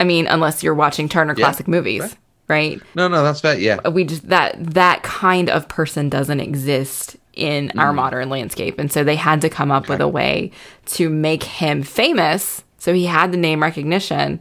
[0.00, 2.16] I mean, unless you're watching Turner Yeah, Classic Movies,
[2.48, 2.80] right?
[2.94, 3.58] No, no, that's fair.
[3.58, 7.96] Yeah, We just that that kind of person doesn't exist in our mm.
[7.96, 10.50] modern landscape, and so they had to come up with a way
[10.86, 12.64] to make him famous.
[12.78, 14.40] So he had the name recognition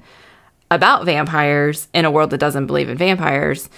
[0.72, 3.70] about vampires in a world that doesn't believe in vampires,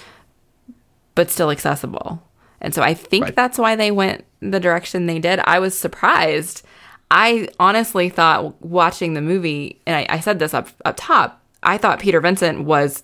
[1.15, 2.21] but still accessible.
[2.61, 3.35] And so I think Right.
[3.35, 5.39] that's why they went the direction they did.
[5.45, 6.63] I was surprised.
[7.11, 11.77] I honestly thought watching the movie, and I, I said this up up top, I
[11.77, 13.03] thought Peter Vincent was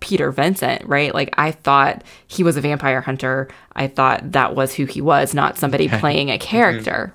[0.00, 1.12] Peter Vincent, right?
[1.14, 3.48] Like I thought he was a vampire hunter.
[3.74, 6.40] I thought that was who he was, not somebody playing a mhm.
[6.40, 7.14] character.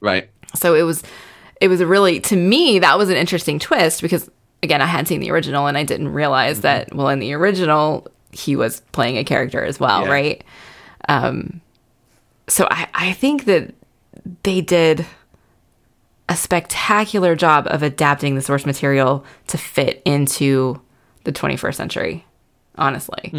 [0.00, 0.28] right.
[0.54, 1.02] So it was
[1.60, 4.30] it was a really to me that was an interesting twist because
[4.62, 6.62] again, I hadn't seen the original and I didn't realize mm-hmm.
[6.62, 10.10] that well in the original he was playing a character as well, Yeah.
[10.12, 10.44] right?
[11.08, 11.60] Um
[12.48, 13.74] so I I think that
[14.42, 15.06] they did
[16.28, 20.80] a spectacular job of adapting the source material to fit into
[21.24, 22.24] the 21st century.
[22.76, 23.30] Honestly.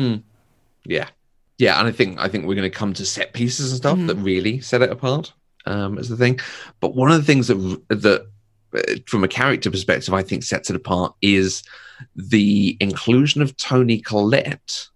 [0.85, 1.09] Yeah,
[1.57, 3.97] yeah, and I think I think we're going to come to set pieces and stuff
[4.07, 5.33] that really set it apart.
[5.65, 6.39] Um, is the thing.
[6.79, 7.55] But one of the things that
[7.89, 8.27] that
[8.75, 11.63] uh, from a character perspective, I think sets it apart is
[12.15, 14.87] the inclusion of Toni Collette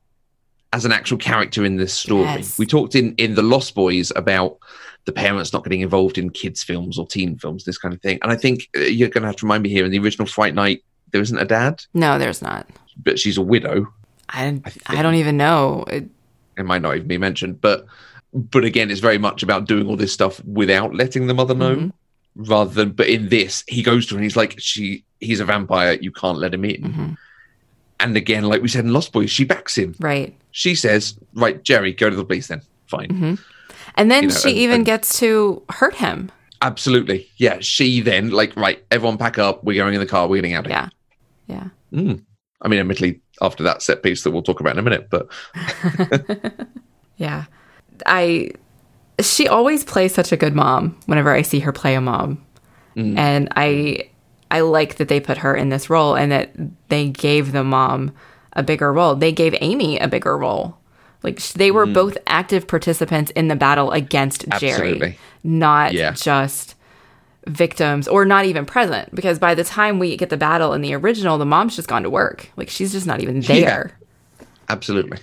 [0.74, 2.24] as an actual character in this story.
[2.24, 2.58] Yes.
[2.60, 4.58] We talked in in the Lost Boys about
[5.06, 8.20] the parents not getting involved in kids films or teen films, this kind of thing.
[8.22, 10.28] And I think uh, you're going to have to remind me here in the original
[10.28, 12.68] Fright Night, there isn't a dad, No, there's not.
[13.02, 13.92] but she's a widow.
[14.30, 15.84] I, I don't even know.
[15.88, 16.08] It,
[16.58, 17.86] It might not even be mentioned, but
[18.32, 21.76] but again, it's very much about doing all this stuff without letting the mother know,
[21.78, 22.44] Mm-hmm.
[22.44, 22.92] rather than.
[22.92, 25.94] But in this, he goes to her and he's like, "She, he's a vampire.
[26.00, 27.14] You can't let him in." Mm-hmm.
[28.00, 29.96] And again, like we said in Lost Boys, she backs him.
[30.00, 30.36] right.
[30.52, 32.62] She says, "Right, Jerry, go to the police then.
[32.88, 33.36] Fine." Mm-hmm.
[33.96, 36.32] And then You know, she and- even and- gets to hurt him.
[36.62, 37.60] Absolutely, yeah.
[37.62, 39.64] She then like, right, everyone pack up.
[39.64, 40.28] We're going in the car.
[40.28, 40.90] We're getting out of here.
[41.48, 41.70] Yeah.
[41.94, 41.98] Yeah.
[42.02, 42.24] Mm.
[42.62, 45.30] I mean, admittedly, after that set piece that we'll talk about in a minute, but
[47.18, 47.46] Yeah.
[48.06, 48.52] I
[49.22, 52.44] she always plays such a good mom whenever I see her play a mom.
[52.96, 54.09] And I
[54.52, 56.52] I like that they put her in this role and that
[56.90, 58.12] they gave the mom
[58.54, 59.16] a bigger role.
[59.16, 60.78] They gave Amy a bigger role.
[61.22, 66.12] Like they were both active participants in the battle against Jerry, not Yeah.
[66.12, 66.76] just
[67.48, 70.94] victims or not even present because by the time we get the battle in the
[70.94, 72.50] original the mom's just gone to work.
[72.58, 73.98] Like she's just not even there.
[74.70, 75.18] Absolutely.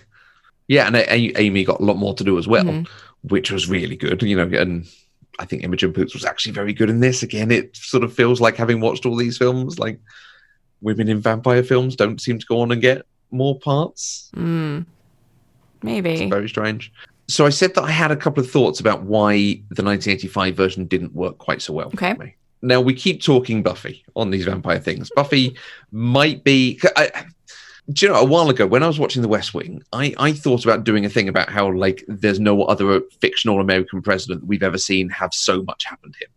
[0.69, 3.29] Yeah, and A- Amy got a lot more to do as well, Mm-hmm.
[3.29, 4.23] which was really good.
[4.23, 4.87] You know, and
[5.39, 7.23] I think Imogen Poots was actually very good in this.
[7.23, 10.01] Again, it sort of feels like having watched all these films, like
[10.81, 14.31] women in vampire films don't seem to go on and get more parts.
[14.35, 14.81] Hmm.
[15.83, 16.11] Maybe.
[16.13, 16.93] It's Very strange.
[17.29, 19.37] So I said that I had a couple of thoughts about why
[19.71, 21.89] the 1985 version didn't work quite so well.
[21.89, 22.15] Okay.
[22.15, 22.37] For me.
[22.63, 25.11] Now we keep talking Buffy on these vampire things.
[25.15, 25.57] Buffy
[25.93, 26.81] might be.
[26.97, 27.27] I,
[27.93, 30.33] do you know a while ago when I was watching The West Wing, I, I
[30.33, 34.63] thought about doing a thing about how like there's no other fictional American president we've
[34.63, 36.31] ever seen have so much happen to him.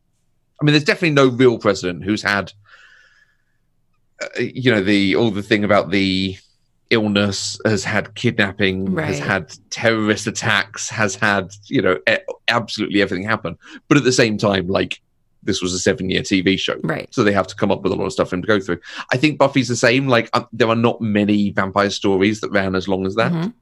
[0.61, 2.53] I mean, there's definitely no real president who's had,
[4.21, 6.37] uh, you know, the all the thing about the
[6.91, 11.97] illness, has had kidnapping, has had terrorist attacks, has had you know
[12.47, 13.57] absolutely everything happen.
[13.87, 15.01] But at the same time, like
[15.43, 17.07] this was a seven year TV show, Right.
[17.11, 18.59] so they have to come up with a lot of stuff for him to go
[18.59, 18.79] through.
[19.11, 20.07] I think Buffy's the same.
[20.07, 23.53] Like uh, there are not many vampire stories that ran as long as that, Mhm.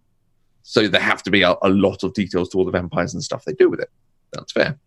[0.63, 3.23] so there have to be a, a lot of details to all the vampires and
[3.23, 3.89] stuff they do with it.
[4.33, 4.77] That's fair.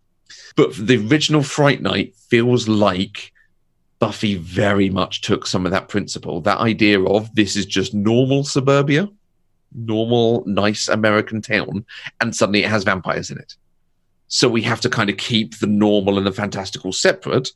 [0.57, 3.32] But the original Fright Night feels like
[4.01, 8.45] Buffy very much took some of that principle, that idea of this is just normal
[8.45, 9.09] suburbia,
[9.74, 11.84] normal, nice American town,
[12.20, 13.55] and suddenly it has vampires in it.
[14.31, 17.51] So we have to kind of keep the normal and the fantastical separate,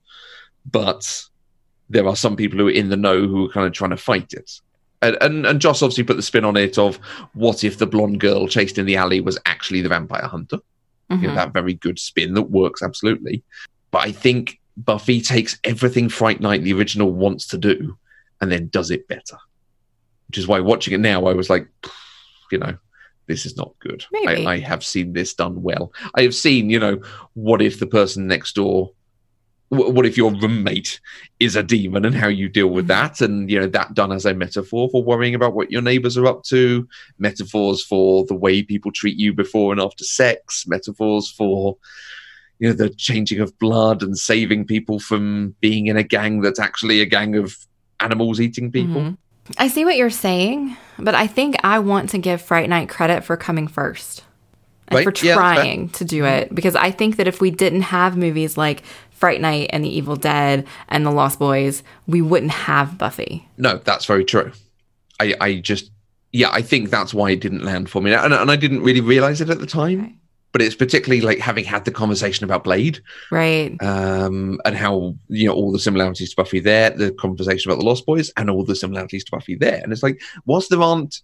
[0.70, 1.22] but
[1.88, 3.96] there are some people who are in the know who are kind of trying to
[3.96, 4.50] fight it.
[5.00, 6.96] And, and, and Joss obviously put the spin on it of
[7.34, 10.58] what if the blonde girl chased in the alley was actually the vampire hunter?
[11.10, 11.34] You know, Mhm.
[11.36, 13.44] that very good spin that works absolutely.
[13.92, 17.96] But I think Buffy takes everything Fright Night, the original, wants to do
[18.40, 19.38] and then does it better.
[20.26, 21.68] Which is why watching it now, I was like,
[22.50, 22.76] you know,
[23.26, 24.04] this is not good.
[24.46, 25.92] I, I have seen this done well.
[26.14, 27.00] I have seen, you know,
[27.34, 28.90] what if the person next door,
[29.70, 31.00] wh- what if your roommate
[31.40, 33.20] is a demon and how you deal with that?
[33.20, 36.26] And, you know, that done as a metaphor for worrying about what your neighbors are
[36.26, 36.86] up to,
[37.18, 41.76] metaphors for the way people treat you before and after sex, metaphors for,
[42.58, 46.60] you know, the changing of blood and saving people from being in a gang that's
[46.60, 47.56] actually a gang of
[48.00, 49.00] animals eating people.
[49.00, 49.16] Mhm.
[49.58, 53.24] I see what you're saying, but I think I want to give Fright Night credit
[53.24, 54.24] for coming first
[54.88, 56.54] and Right, for yeah, trying to do it mm-hmm.
[56.54, 60.16] because I think that if we didn't have movies like Fright Night and The Evil
[60.16, 63.46] Dead and The Lost Boys, we wouldn't have Buffy.
[63.56, 64.52] No, that's very true.
[65.20, 65.90] I, I just,
[66.32, 69.00] yeah, I think that's why it didn't land for me, and, and I didn't really
[69.00, 70.00] realize it at the time.
[70.00, 70.14] Okay.
[70.54, 73.00] But it's particularly like having had the conversation about Blade,
[73.30, 73.76] Right.
[73.82, 77.86] um, and how you know all the similarities to Buffy there, the conversation about the
[77.86, 79.80] Lost Boys, and all the similarities to Buffy there.
[79.82, 81.20] And it's like, whilst there aren't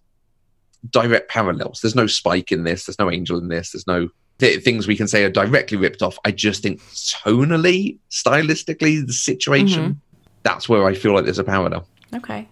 [0.89, 4.09] direct parallels, there's no Spike in this, there's no Angel in this, there's no
[4.39, 6.19] th- things we can say are directly ripped off.
[6.25, 10.01] I just think tonally, stylistically, the situation,
[10.43, 12.49] that's where I feel like there's a parallel Okay.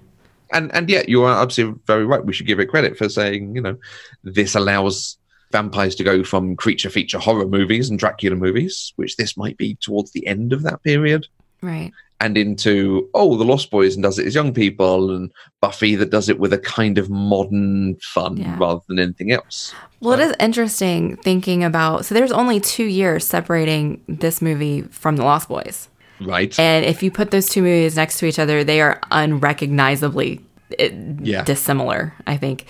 [0.54, 2.24] and and yeah, you are absolutely very right.
[2.24, 3.76] We should give it credit for saying, you know,
[4.24, 5.18] this allows
[5.52, 9.76] vampires to go from creature feature horror movies and Dracula movies, which this might be
[9.76, 11.28] towards the end of that period,
[11.62, 11.91] Right.
[12.22, 15.32] and into oh, the Lost Boys and does it as young people, and
[15.62, 18.58] Buffy that does it with a kind of modern fun Yeah.
[18.60, 19.74] rather than anything else.
[20.02, 22.06] Well, it is interesting thinking about.
[22.06, 25.89] So there's only two years separating this movie from The Lost Boys.
[26.22, 26.58] Right?
[26.60, 30.41] And if you put those two movies next to each other, they are unrecognizably
[30.78, 30.91] eh,
[31.24, 31.43] Yeah.
[31.43, 32.66] dissimilar, I think,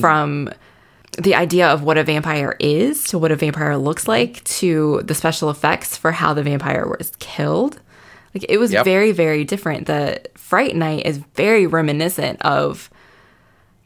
[0.00, 0.50] from
[1.16, 5.14] the idea of what a vampire is to what a vampire looks like to the
[5.14, 7.80] special effects for how the vampire was killed.
[8.34, 8.84] Like it was Yep.
[8.84, 9.86] very, very different.
[9.86, 12.90] The Fright Night is very reminiscent of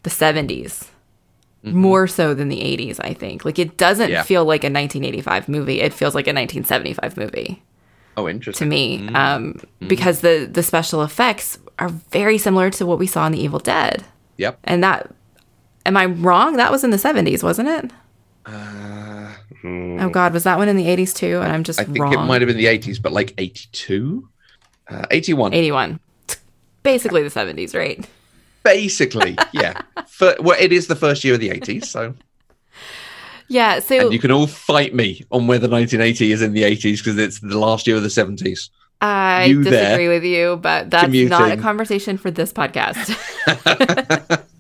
[0.03, 0.89] the 70s.
[1.65, 1.77] Mm-hmm.
[1.79, 3.45] More so than the 80s, I think.
[3.45, 4.25] Like it doesn't Yeah.
[4.25, 5.81] feel like a 1985 movie.
[5.81, 7.63] It feels like a 1975 movie
[8.17, 8.67] Oh, interesting.
[8.69, 9.09] to me.
[9.15, 13.41] Um, because the the special effects are very similar to what we saw in The
[13.43, 14.05] Evil Dead.
[14.39, 14.59] Yep.
[14.65, 15.15] And that
[15.87, 16.57] am I wrong?
[16.57, 17.91] That was in the 70s, wasn't it?
[19.65, 21.41] oh god, was that one in the 80s too?
[21.43, 22.13] And I'm just Uh, I think wrong.
[22.15, 24.29] it might have been the 80s, but like 82?
[24.89, 25.55] Uh, 81.
[25.55, 26.01] 81.
[26.83, 28.05] Basically the 70s, right?
[28.65, 29.81] Basically, yeah.
[30.09, 32.15] Fir- well, it is the first year of the 80s, so.
[33.49, 36.99] Yeah, so And you can all fight me on whether 1980 is in the 80s
[36.99, 38.71] because it's the last year of the 70s.
[39.01, 43.11] I you there, disagree with you, but that's not a conversation for this podcast.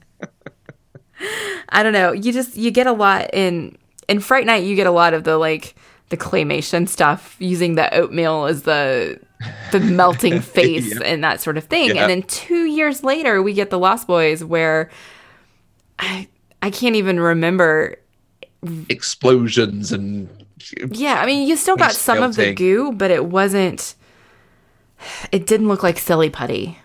[1.72, 2.12] I don't know.
[2.12, 3.76] You just you get a lot in
[4.08, 4.64] in Fright Night.
[4.64, 5.74] You get a lot of the like
[6.10, 9.18] the claymation stuff using the oatmeal as the
[9.72, 11.94] the melting face and that sort of thing.
[11.96, 12.02] Yeah.
[12.02, 14.90] And then two years later, we get the Lost Boys, where
[15.98, 16.28] I
[16.60, 17.96] I can't even remember
[18.88, 20.28] Explosions and.
[20.90, 23.96] Yeah, I mean, you still got some of the goo, but it wasn't.
[25.32, 26.78] It didn't look like silly putty,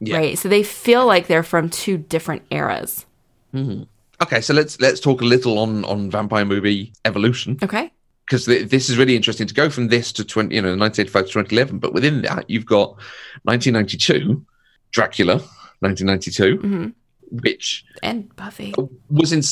[0.00, 0.18] Yeah.
[0.18, 0.38] right?
[0.38, 3.06] So they feel like they're from two different eras.
[3.54, 3.84] Mm-hmm.
[4.22, 7.92] Okay, so let's let's talk a little on on vampire movie evolution Okay.
[8.26, 11.26] because th- this is really interesting to go from this to 20 you know 1985
[11.26, 12.96] to 2011 but within that you've got
[13.44, 14.44] 1992
[14.90, 15.36] Dracula
[15.80, 16.92] 1992 Mhm.
[17.42, 18.74] which And Buffy.
[19.10, 19.42] was in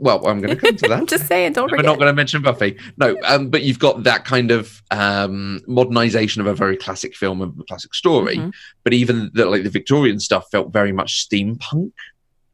[0.00, 1.86] well I'm going to come to that I'm just saying, don't We're forget.
[1.86, 2.76] not going to mention Buffy.
[2.98, 7.40] No, um, but you've got that kind of um, modernization of a very classic film
[7.40, 8.36] and a classic story.
[8.36, 8.52] Mhm.
[8.84, 11.92] But even the, like the Victorian stuff felt very much steampunk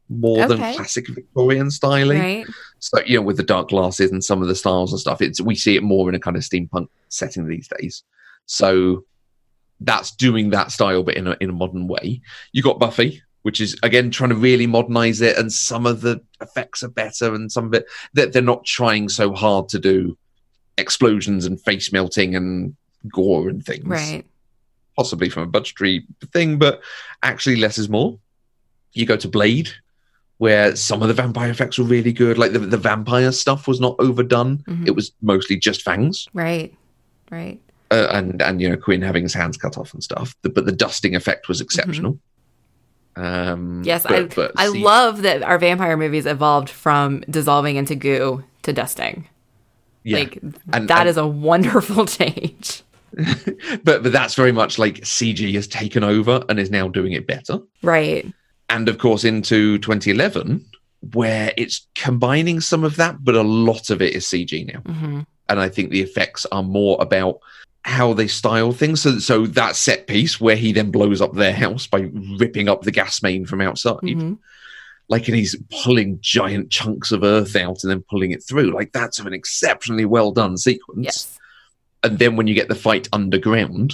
[0.09, 2.19] more than classic Victorian styling.
[2.19, 2.45] right?
[2.79, 5.41] So you know, with the dark glasses and some of the styles and stuff, it's
[5.41, 8.03] we see it more in a kind of steampunk setting these days.
[8.45, 9.03] So
[9.81, 12.21] that's doing that style, but in a in a modern way.
[12.51, 16.21] You got Buffy, which is again trying to really modernize it, and some of the
[16.41, 20.17] effects are better, and some of it that they're not trying so hard to do
[20.77, 22.75] explosions and face melting and
[23.11, 23.85] gore and things.
[23.85, 24.25] Right.
[24.95, 26.81] Possibly from a budgetary thing, but
[27.21, 28.17] actually less is more.
[28.93, 29.69] You go to Blade,
[30.39, 32.37] where some of the vampire effects were really good.
[32.37, 34.59] Like the, the vampire stuff was not overdone.
[34.67, 34.87] Mhm.
[34.87, 36.73] It was mostly just fangs Right.
[37.31, 37.59] Right.
[37.91, 40.35] uh, and and you know Quinn having his hands cut off and stuff.
[40.43, 42.19] The- but the dusting effect was exceptional.
[43.15, 47.95] Um, Yes, but- I but I love that our vampire movies evolved from dissolving into
[47.95, 49.27] goo to dusting.
[50.03, 50.19] yeah.
[50.19, 50.35] Like
[50.71, 52.83] And- that and- is a wonderful change.
[53.83, 57.25] but but that's very much like CG has taken over and is now doing it
[57.25, 57.59] better.
[57.81, 58.27] Right.
[58.69, 60.65] And of course, into 2011,
[61.13, 64.79] where it's combining some of that, but a lot of it is CG now.
[64.81, 67.39] hmm and I think the effects are more about
[67.85, 69.01] how they style things.
[69.01, 72.81] So, so that set piece where he then blows up their house by ripping up
[72.81, 74.33] the gas main from outside, hmm
[75.09, 78.71] like, and he's pulling giant chunks of earth out and then pulling it through.
[78.71, 81.05] Like, that's an exceptionally well done sequence.
[81.05, 81.39] Yes.
[82.03, 83.93] And then when you get the fight underground.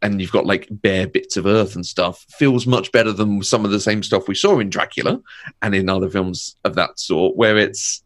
[0.00, 2.24] And you've got like bare bits of earth and stuff.
[2.38, 5.20] Feels much better than some of the same stuff we saw in Dracula
[5.62, 8.02] and in other films of that sort, where it's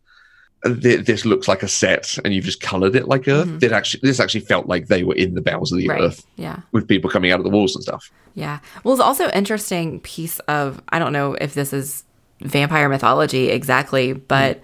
[0.64, 3.48] th- this looks like a set and you've just colored it like earth.
[3.48, 3.62] Mhm.
[3.62, 6.00] It actually this actually felt like they were in the bowels of the Right.
[6.00, 6.60] earth Yeah.
[6.72, 8.10] with people coming out of the walls and stuff.
[8.34, 8.60] Yeah.
[8.84, 12.04] Well, it's also interesting piece of I don't know if this is
[12.40, 14.60] vampire mythology exactly, but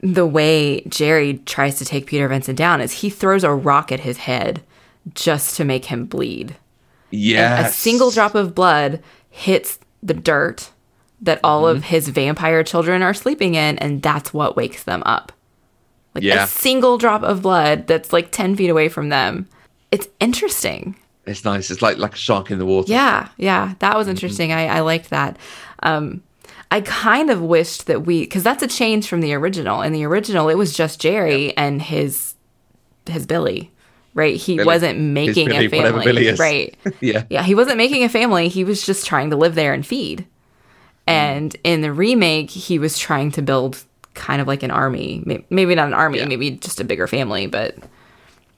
[0.00, 4.00] the way Jerry tries to take Peter Vincent down is he throws a rock at
[4.00, 4.62] his head
[5.14, 6.56] just to make him bleed.
[7.12, 10.70] Yeah, a single drop of blood hits the dirt
[11.20, 11.76] that all Mm-hmm.
[11.76, 15.30] of his vampire children are sleeping in, and that's what wakes them up.
[16.14, 16.44] Like Yeah.
[16.44, 19.48] a single drop of blood that's like 10 feet away from them.
[19.92, 20.96] It's interesting.
[21.24, 21.70] It's nice.
[21.70, 22.90] It's like like a shark in the water.
[22.90, 24.52] Yeah, yeah, that was interesting.
[24.52, 25.36] I, I liked that.
[25.84, 26.22] Um,
[26.72, 29.82] I kind of wished that we, because that's a change from the original.
[29.82, 32.34] In the original, it was just Jerry and his
[33.06, 33.70] his Billy,
[34.14, 34.36] right?
[34.36, 34.66] He Billy.
[34.66, 36.76] wasn't making Billy, a family, right?
[37.00, 37.24] yeah.
[37.30, 38.48] Yeah, he wasn't making a family.
[38.48, 40.26] He was just trying to live there and feed.
[41.06, 43.82] And in the remake, he was trying to build
[44.14, 45.22] kind of like an army.
[45.50, 46.26] Maybe not an army, Yeah.
[46.26, 47.76] maybe just a bigger family, but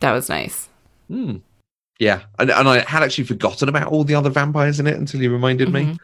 [0.00, 0.68] that was nice.
[1.08, 5.22] Yeah, and, and I had actually forgotten about all the other vampires in it until
[5.22, 5.92] you reminded Mm-hmm.
[5.92, 5.98] me,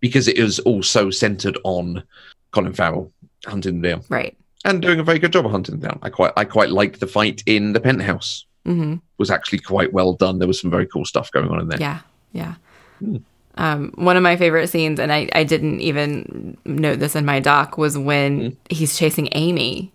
[0.00, 2.02] because it was also centered on
[2.50, 3.12] Colin Farrell
[3.46, 4.36] hunting them down Right.
[4.64, 5.98] and doing a very good job of hunting them down.
[6.02, 8.44] I quite I quite liked the fight in the penthouse.
[8.66, 10.38] Hmm Was actually quite well done.
[10.38, 11.80] There was some very cool stuff going on in there.
[11.80, 12.00] Yeah,
[12.32, 12.54] yeah.
[13.58, 17.40] Um, one of my favorite scenes, and I, I didn't even note this in my
[17.40, 19.92] doc, was when he's chasing Amy,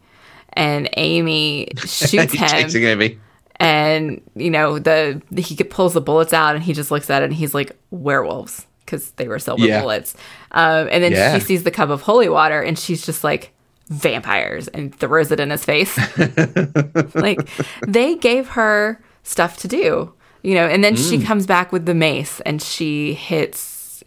[0.53, 3.19] and Amy shoots him, chasing Amy.
[3.57, 7.25] and you know the he pulls the bullets out and he just looks at it
[7.25, 9.81] and he's like werewolves because they were silver Yeah.
[9.81, 10.15] bullets
[10.51, 11.33] um, and then Yeah.
[11.35, 13.53] she sees the cup of holy water and she's just like
[13.91, 15.97] vampires and throws it in his face
[17.15, 17.39] like
[17.85, 20.11] they gave her stuff to do
[20.43, 21.09] you know and then Mm.
[21.09, 24.01] she comes back with the mace and she hits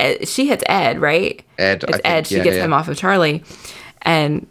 [0.00, 2.00] Ed- she hits ed right Ed, I it's think.
[2.04, 2.64] ed she Yeah, gets yeah.
[2.64, 3.44] him off of charlie
[4.02, 4.46] and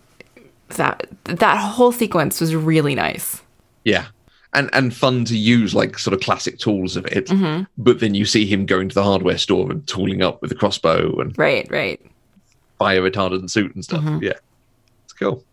[0.69, 3.41] that that whole sequence was really nice
[3.83, 4.05] Yeah.
[4.55, 7.25] And and fun to use like sort of classic tools of it.
[7.25, 7.63] Mm-hmm.
[7.77, 10.55] But then you see him going to the hardware store and tooling up with a
[10.55, 11.99] crossbow and right right
[12.83, 14.03] fire retardant suit and stuff.
[14.03, 14.23] Mm-hmm.
[14.23, 14.33] Yeah.
[15.05, 15.43] It's cool.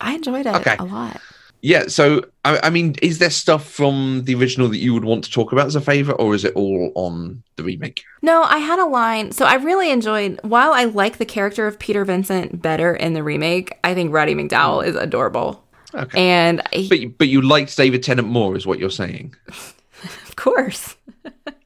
[0.00, 0.76] i enjoyed it Okay.
[0.78, 1.20] a lot
[1.62, 5.24] Yeah, so I, I mean, is there stuff from the original that you would want
[5.24, 8.04] to talk about as a favorite, or is it all on the remake?
[8.22, 9.32] No, I had a line.
[9.32, 13.22] So I really enjoyed, while I like the character of Peter Vincent better in the
[13.22, 15.64] remake, I think Roddy McDowall is adorable.
[15.94, 16.18] Okay.
[16.20, 19.34] And he- But but you liked David Tennant more, is what you're saying.
[19.48, 20.95] of course.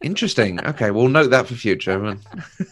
[0.03, 0.65] Interesting.
[0.65, 2.17] Okay, we'll note that for future.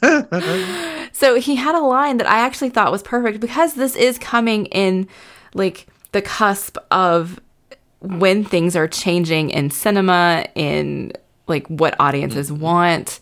[1.18, 4.66] So he had a line that I actually thought was perfect because this is coming
[4.66, 5.09] in
[5.53, 7.41] like the cusp of
[8.01, 11.12] when things are changing in cinema, in
[11.49, 12.62] like what audiences mm-hmm.
[12.62, 13.20] want.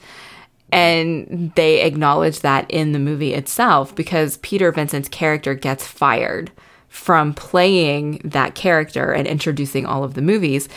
[0.70, 6.50] And they acknowledge that in the movie itself because Peter Vincent's character gets fired
[6.88, 10.68] from playing that character and introducing all of the movies.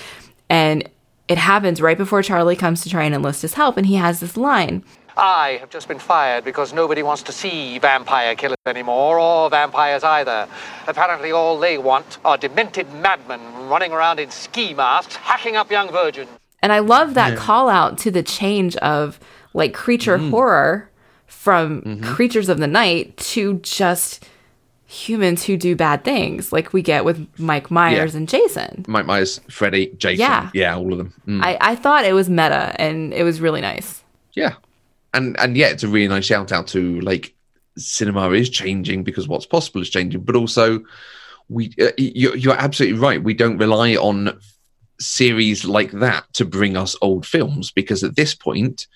[0.50, 0.88] And
[1.30, 3.78] it happens right before Charlie comes to try and enlist his help.
[3.78, 4.84] And he has this line
[5.20, 10.02] I have just been fired because nobody wants to see vampire killers anymore, or vampires
[10.02, 10.48] either.
[10.88, 15.92] Apparently, all they want are demented madmen running around in ski masks, hacking up young
[15.92, 16.30] virgins.
[16.62, 19.20] And I love that call out to the change of
[19.54, 20.30] like creature mm.
[20.30, 20.90] horror
[21.26, 22.04] from mm-hmm.
[22.04, 24.26] creatures of the night to just
[24.90, 28.18] humans who do bad things, like we get with Mike Myers Yeah.
[28.18, 28.86] and Jason.
[28.88, 30.20] Mike Myers, Freddy, Jason.
[30.22, 30.50] Yeah.
[30.54, 31.14] Yeah, all of them.
[31.28, 31.44] Mm.
[31.44, 34.04] I, I thought it was meta and it was really nice.
[34.34, 34.56] Yeah,
[35.14, 37.34] and and yeah, it's a really nice shout out to like
[37.78, 40.84] cinema is changing because what's possible is changing, but also
[41.50, 43.24] we uh, you're, you're absolutely right.
[43.24, 44.40] We don't rely on
[45.00, 48.88] series like that to bring us old films because at this point.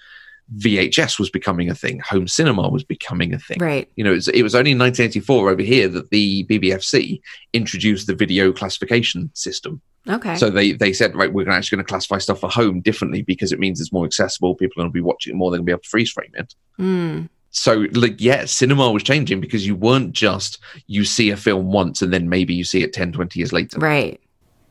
[0.58, 2.00] VHS was becoming a thing.
[2.00, 3.58] Home cinema was becoming a thing.
[3.60, 3.90] Right.
[3.96, 7.22] You know, it was, it was only in 1984 over here that the BBFC
[7.54, 9.82] introduced the video classification system.
[10.10, 10.36] Okay.
[10.36, 13.52] So they they said, right, we're actually going to classify stuff for home differently because
[13.54, 14.54] it means it's more accessible.
[14.56, 15.50] People are going to be watching it more.
[15.50, 16.54] They're going to be able to freeze frame it.
[16.78, 21.72] Mm, So, like, yeah, cinema was changing because you weren't just you see a film
[21.72, 23.80] once and then maybe you see it 10, 20 years later.
[23.80, 24.20] right.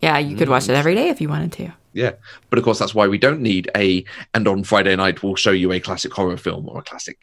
[0.02, 1.72] Yeah, you could watch it every day if you wanted to.
[1.92, 2.12] Yeah.
[2.50, 5.52] But of course, that's why we don't need a, and on Friday night, we'll show
[5.52, 7.18] you a classic horror film or a classic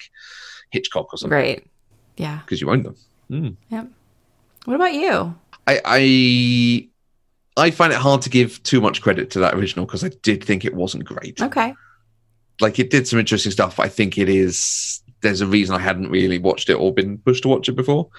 [0.71, 1.38] Hitchcock or something.
[1.38, 1.67] Right.
[2.15, 2.39] Yeah.
[2.39, 2.95] Because you own them.
[3.30, 3.55] Mm.
[3.69, 3.88] Yep.
[4.65, 5.36] What about you?
[5.67, 6.88] I, I
[7.57, 10.43] I find it hard to give too much credit to that original because I did
[10.43, 11.41] think it wasn't great.
[11.41, 11.73] Okay.
[12.61, 13.80] Like it did some interesting stuff.
[13.80, 15.01] I think it is.
[15.21, 18.09] There's a reason I hadn't really watched it or been pushed to watch it before.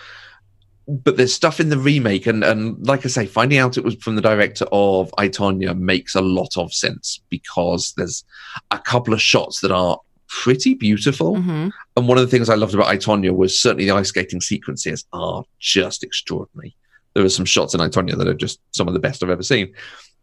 [0.88, 3.94] But there's stuff in the remake, and and like I say, finding out it was
[3.96, 8.24] from the director of I Tonya makes a lot of sense because there's
[8.72, 11.36] a couple of shots that are pretty beautiful.
[11.40, 14.08] hmm And one of the things I loved about I, Tonya was certainly the ice
[14.08, 16.74] skating sequences are just extraordinary.
[17.14, 19.30] There are some shots in I, Tonya that are just some of the best I've
[19.30, 19.72] ever seen.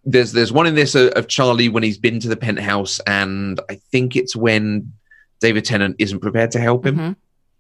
[0.06, 3.60] There's there's one in this uh, of Charlie when he's been to the penthouse, and
[3.70, 4.92] I think it's when
[5.40, 7.16] David Tennant isn't prepared to help him, Mhm.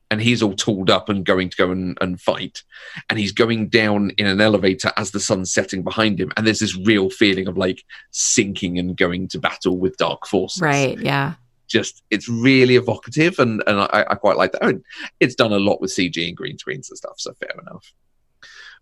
[0.09, 2.63] And he's all tooled up and going to go and, and fight,
[3.09, 6.59] and he's going down in an elevator as the sun's setting behind him, and there's
[6.59, 10.97] this real feeling of like sinking and going to battle with dark forces Right.
[10.99, 11.33] Yeah.
[11.67, 14.63] just it's really evocative and and I, I quite like that.
[14.63, 14.83] I mean,
[15.19, 17.93] it's done a lot with CG and green screens and stuff, so fair enough.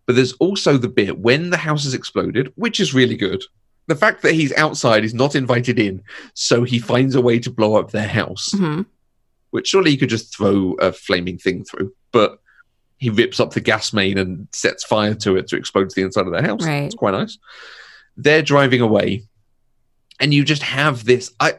[0.06, 3.44] But there's also the bit when the house has exploded, which is really good.
[3.88, 6.04] The fact that he's outside, he's not invited in,
[6.36, 8.84] so he finds a way to blow up their house, hmm
[9.56, 12.39] which surely he could just throw a flaming thing through, but
[12.97, 16.01] he rips up the gas main and sets fire to it to explode to the
[16.01, 16.66] inside of their house.
[16.66, 16.84] Right.
[16.84, 17.38] It's quite nice.
[18.18, 19.24] They're driving away,
[20.20, 21.32] and you just have this.
[21.39, 21.53] I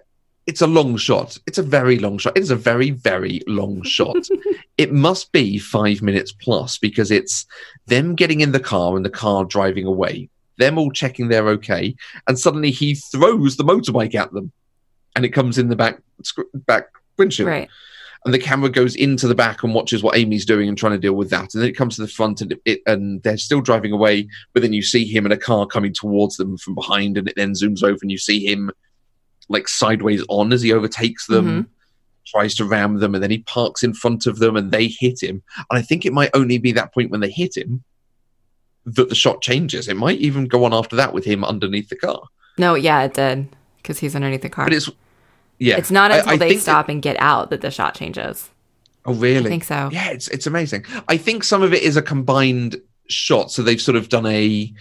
[0.46, 1.38] it's a long shot.
[1.46, 2.36] It's a very long shot.
[2.36, 4.28] It is a very, very long shot.
[4.76, 7.46] it must be five minutes plus because it's
[7.86, 10.28] them getting in the car and the car driving away,
[10.58, 11.96] them all checking they're okay,
[12.28, 14.52] and suddenly he throws the motorbike at them,
[15.14, 16.02] and it comes in the back
[16.52, 16.88] back
[17.18, 17.68] windshield Right.
[18.24, 20.98] and the camera goes into the back and watches what Amy's doing and trying to
[20.98, 21.54] deal with that.
[21.54, 24.62] And then it comes to the front and it and they're still driving away, but
[24.62, 27.52] then you see him in a car coming towards them from behind, and it then
[27.52, 28.70] zooms over and you see him
[29.48, 31.70] like sideways on as he overtakes them, mm-hmm.
[32.26, 35.22] tries to ram them, and then he parks in front of them and they hit
[35.22, 35.42] him.
[35.70, 37.84] And I think it might only be that point when they hit him
[38.86, 39.88] that the shot changes.
[39.88, 42.22] It might even go on after that with him underneath the car.
[42.58, 44.64] No, yeah, it did because he's underneath the car.
[44.66, 44.90] But it's
[45.58, 45.76] yeah.
[45.76, 48.50] It's not until I they stop that- and get out that the shot changes.
[49.04, 49.46] oh, really?
[49.46, 49.88] I think so.
[49.92, 50.84] Yeah, it's it's amazing.
[51.08, 52.76] I think some of it is a combined
[53.08, 54.72] shot, so they've sort of done a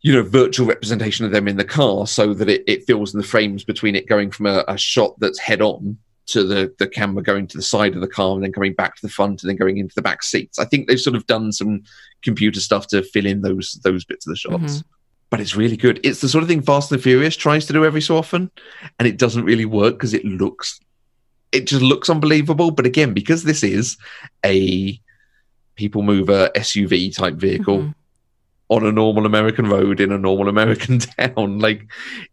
[0.00, 3.20] you know virtual representation of them in the car, so that it, it fills in
[3.20, 6.86] the frames between it going from a, a shot that's head on to the the
[6.86, 9.42] camera going to the side of the car and then coming back to the front
[9.42, 10.58] and then going into the back seats.
[10.58, 11.82] I think they've sort of done some
[12.22, 14.54] computer stuff to fill in those those bits of the shots.
[14.78, 14.88] Mm-hmm.
[15.30, 16.00] But it's really good.
[16.02, 18.50] It's the sort of thing Fast and Furious tries to do every so often,
[18.98, 20.80] and it doesn't really work because it looks
[21.52, 22.70] it just looks unbelievable.
[22.70, 23.96] But again, because this is
[24.44, 24.98] a
[25.76, 27.94] people mover SUV type vehicle Mhm.
[28.68, 31.86] on a normal American road in a normal American town, like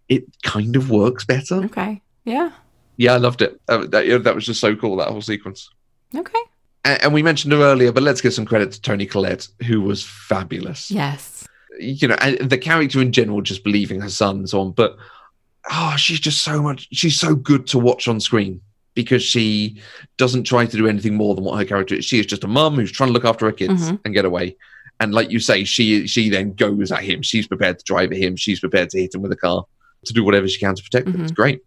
[0.10, 1.56] it kind of works better.
[1.66, 2.02] Okay.
[2.26, 2.52] Yeah.
[2.98, 3.60] Yeah, I loved it.
[3.70, 5.70] Uh, that, that was just so cool, that whole sequence.
[6.16, 6.40] Okay.
[6.86, 9.82] And, and we mentioned her earlier, but let's give some credit to Toni Collette, who
[9.82, 10.90] was fabulous.
[10.90, 11.46] Yes.
[11.80, 14.72] You know, and the character in general, just believing her son and so on.
[14.72, 14.98] But
[15.72, 18.62] oh, she's just so much, she's so good to watch on screen
[18.94, 19.82] because she
[20.18, 22.06] doesn't try to do anything more than what her character is.
[22.06, 24.00] She is just a mum who's trying to look after her kids Mhm.
[24.06, 24.56] and get away.
[25.02, 27.22] And like you say, she she then goes at him.
[27.22, 28.36] She's prepared to drive at him.
[28.38, 29.66] She's prepared to hit him with a car
[30.06, 31.22] to do whatever she can to protect him.
[31.24, 31.62] It's great.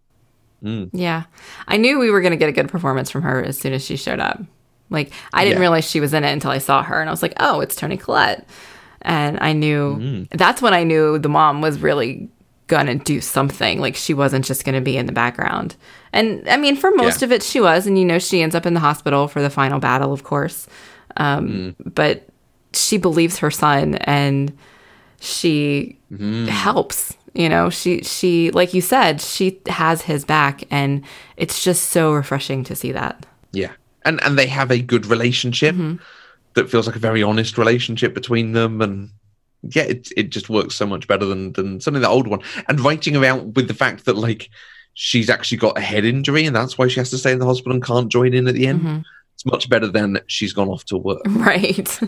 [0.63, 0.89] Mm.
[0.93, 1.23] Yeah.
[1.67, 3.85] I knew we were going to get a good performance from her as soon as
[3.85, 4.41] she showed up.
[4.89, 5.61] Like, I didn't Yeah.
[5.61, 7.75] realize she was in it until I saw her, and I was like, oh, it's
[7.75, 8.47] Toni Collette.
[9.03, 10.27] And I knew Mm.
[10.31, 12.29] that's when I knew the mom was really
[12.67, 13.79] to do something.
[13.79, 15.75] Like, she wasn't just going to be in the background.
[16.13, 17.25] And I mean, for most Yeah.
[17.25, 17.87] of it, she was.
[17.87, 20.67] And, you know, she ends up in the hospital for the final battle, of course.
[21.17, 21.47] Um,
[21.79, 21.93] Mm.
[21.95, 22.27] But
[22.73, 24.53] she believes her son and
[25.19, 26.45] she Mm-hmm.
[26.47, 31.03] helps you know she she like you said she has his back and
[31.37, 33.69] it's just so refreshing to see that Yeah.
[34.05, 35.75] And and they have a good relationship
[36.59, 39.09] that feels like a very honest relationship between them and
[39.61, 42.41] yeah, it it just works so much better than than something the old one.
[42.67, 44.49] And writing around with the fact that like
[44.93, 47.45] she's actually got a head injury and that's why she has to stay in the
[47.45, 48.81] hospital and can't join in at the end.
[48.81, 48.99] Mm-hmm.
[49.35, 51.21] It's much better than she's gone off to work.
[51.27, 51.99] right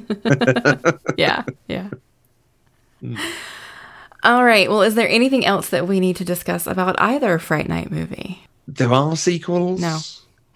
[1.18, 1.90] yeah yeah
[3.00, 3.16] hmm.
[4.24, 7.70] all right well is there anything else that we need to discuss about either fright
[7.70, 9.80] night movie There are sequels.
[9.80, 10.00] No.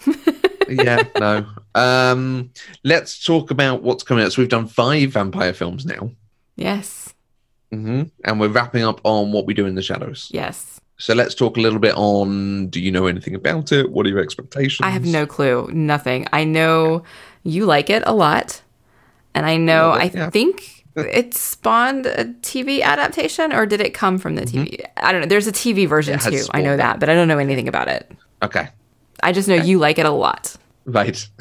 [0.70, 1.46] yeah, no.
[1.76, 2.52] Um
[2.84, 4.34] let's talk about what's coming out.
[4.34, 6.12] So we've done five vampire films now.
[6.56, 7.14] yes
[7.72, 10.30] hmm And we're wrapping up on what we do in the shadows.
[10.32, 13.92] yes So let's talk a little bit on do you know anything about it?
[13.92, 14.86] What are your expectations?
[14.86, 17.04] i have no clue nothing i know
[17.44, 18.62] you like it a lot
[19.34, 20.30] and i know i yeah.
[20.30, 25.22] think it spawned a tv adaptation or did it come from the tv i don't
[25.22, 26.32] know there's a tv version Mm-hmm.
[26.32, 28.10] Too i know that but i don't know anything about it
[28.42, 28.68] Okay.
[29.24, 30.56] I just know you like it a lot.
[30.86, 31.28] Right.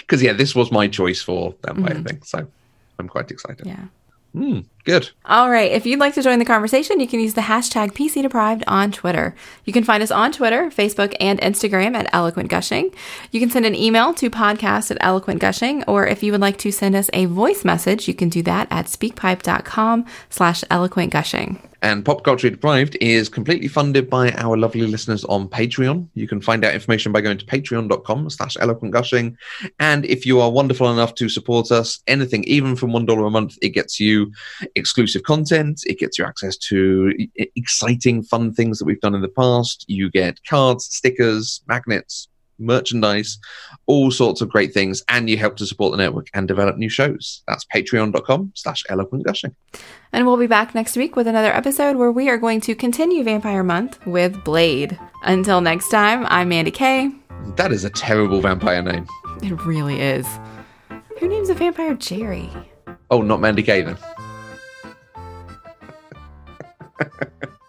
[0.00, 2.22] Because yeah, this was my choice for vampire thing.
[2.22, 2.46] So
[2.98, 3.66] I'm quite excited.
[3.66, 3.86] Yeah.
[4.32, 5.10] Hmm, good.
[5.26, 5.70] All right.
[5.70, 8.90] If you'd like to join the conversation, you can use the hashtag PC Deprived on
[8.90, 9.32] Twitter.
[9.64, 12.92] You can find us on Twitter, Facebook, and Instagram at Eloquent Gushing.
[13.30, 16.58] You can send an email to podcast at Eloquent Gushing, or if you would like
[16.58, 21.60] to send us a voice message, you can do that at speakpipe.com slash eloquent gushing.
[21.84, 26.08] And Pop Culture Deprived is completely funded by our lovely listeners on Patreon.
[26.14, 29.36] You can find out information by going to patreon.com slash eloquent gushing.
[29.78, 33.58] And if you are wonderful enough to support us, anything, even from $1 a month,
[33.60, 34.32] it gets you
[34.76, 35.82] exclusive content.
[35.84, 37.12] It gets you access to
[37.54, 39.84] exciting, fun things that we've done in the past.
[39.86, 42.28] You get cards, stickers, magnets,
[42.58, 43.38] merchandise,
[43.86, 46.88] all sorts of great things, and you help to support the network and develop new
[46.88, 47.42] shows.
[47.48, 49.54] That's patreon.com slash eloquent gushing.
[50.12, 53.22] And we'll be back next week with another episode where we are going to continue
[53.24, 54.98] Vampire Month with Blade.
[55.22, 57.10] Until next time, I'm Mandy Kay.
[57.56, 59.06] That is a terrible vampire name.
[59.42, 60.26] It really is.
[61.18, 62.50] Who names a vampire Jerry?
[63.10, 63.98] Oh, not Mandy Kay then.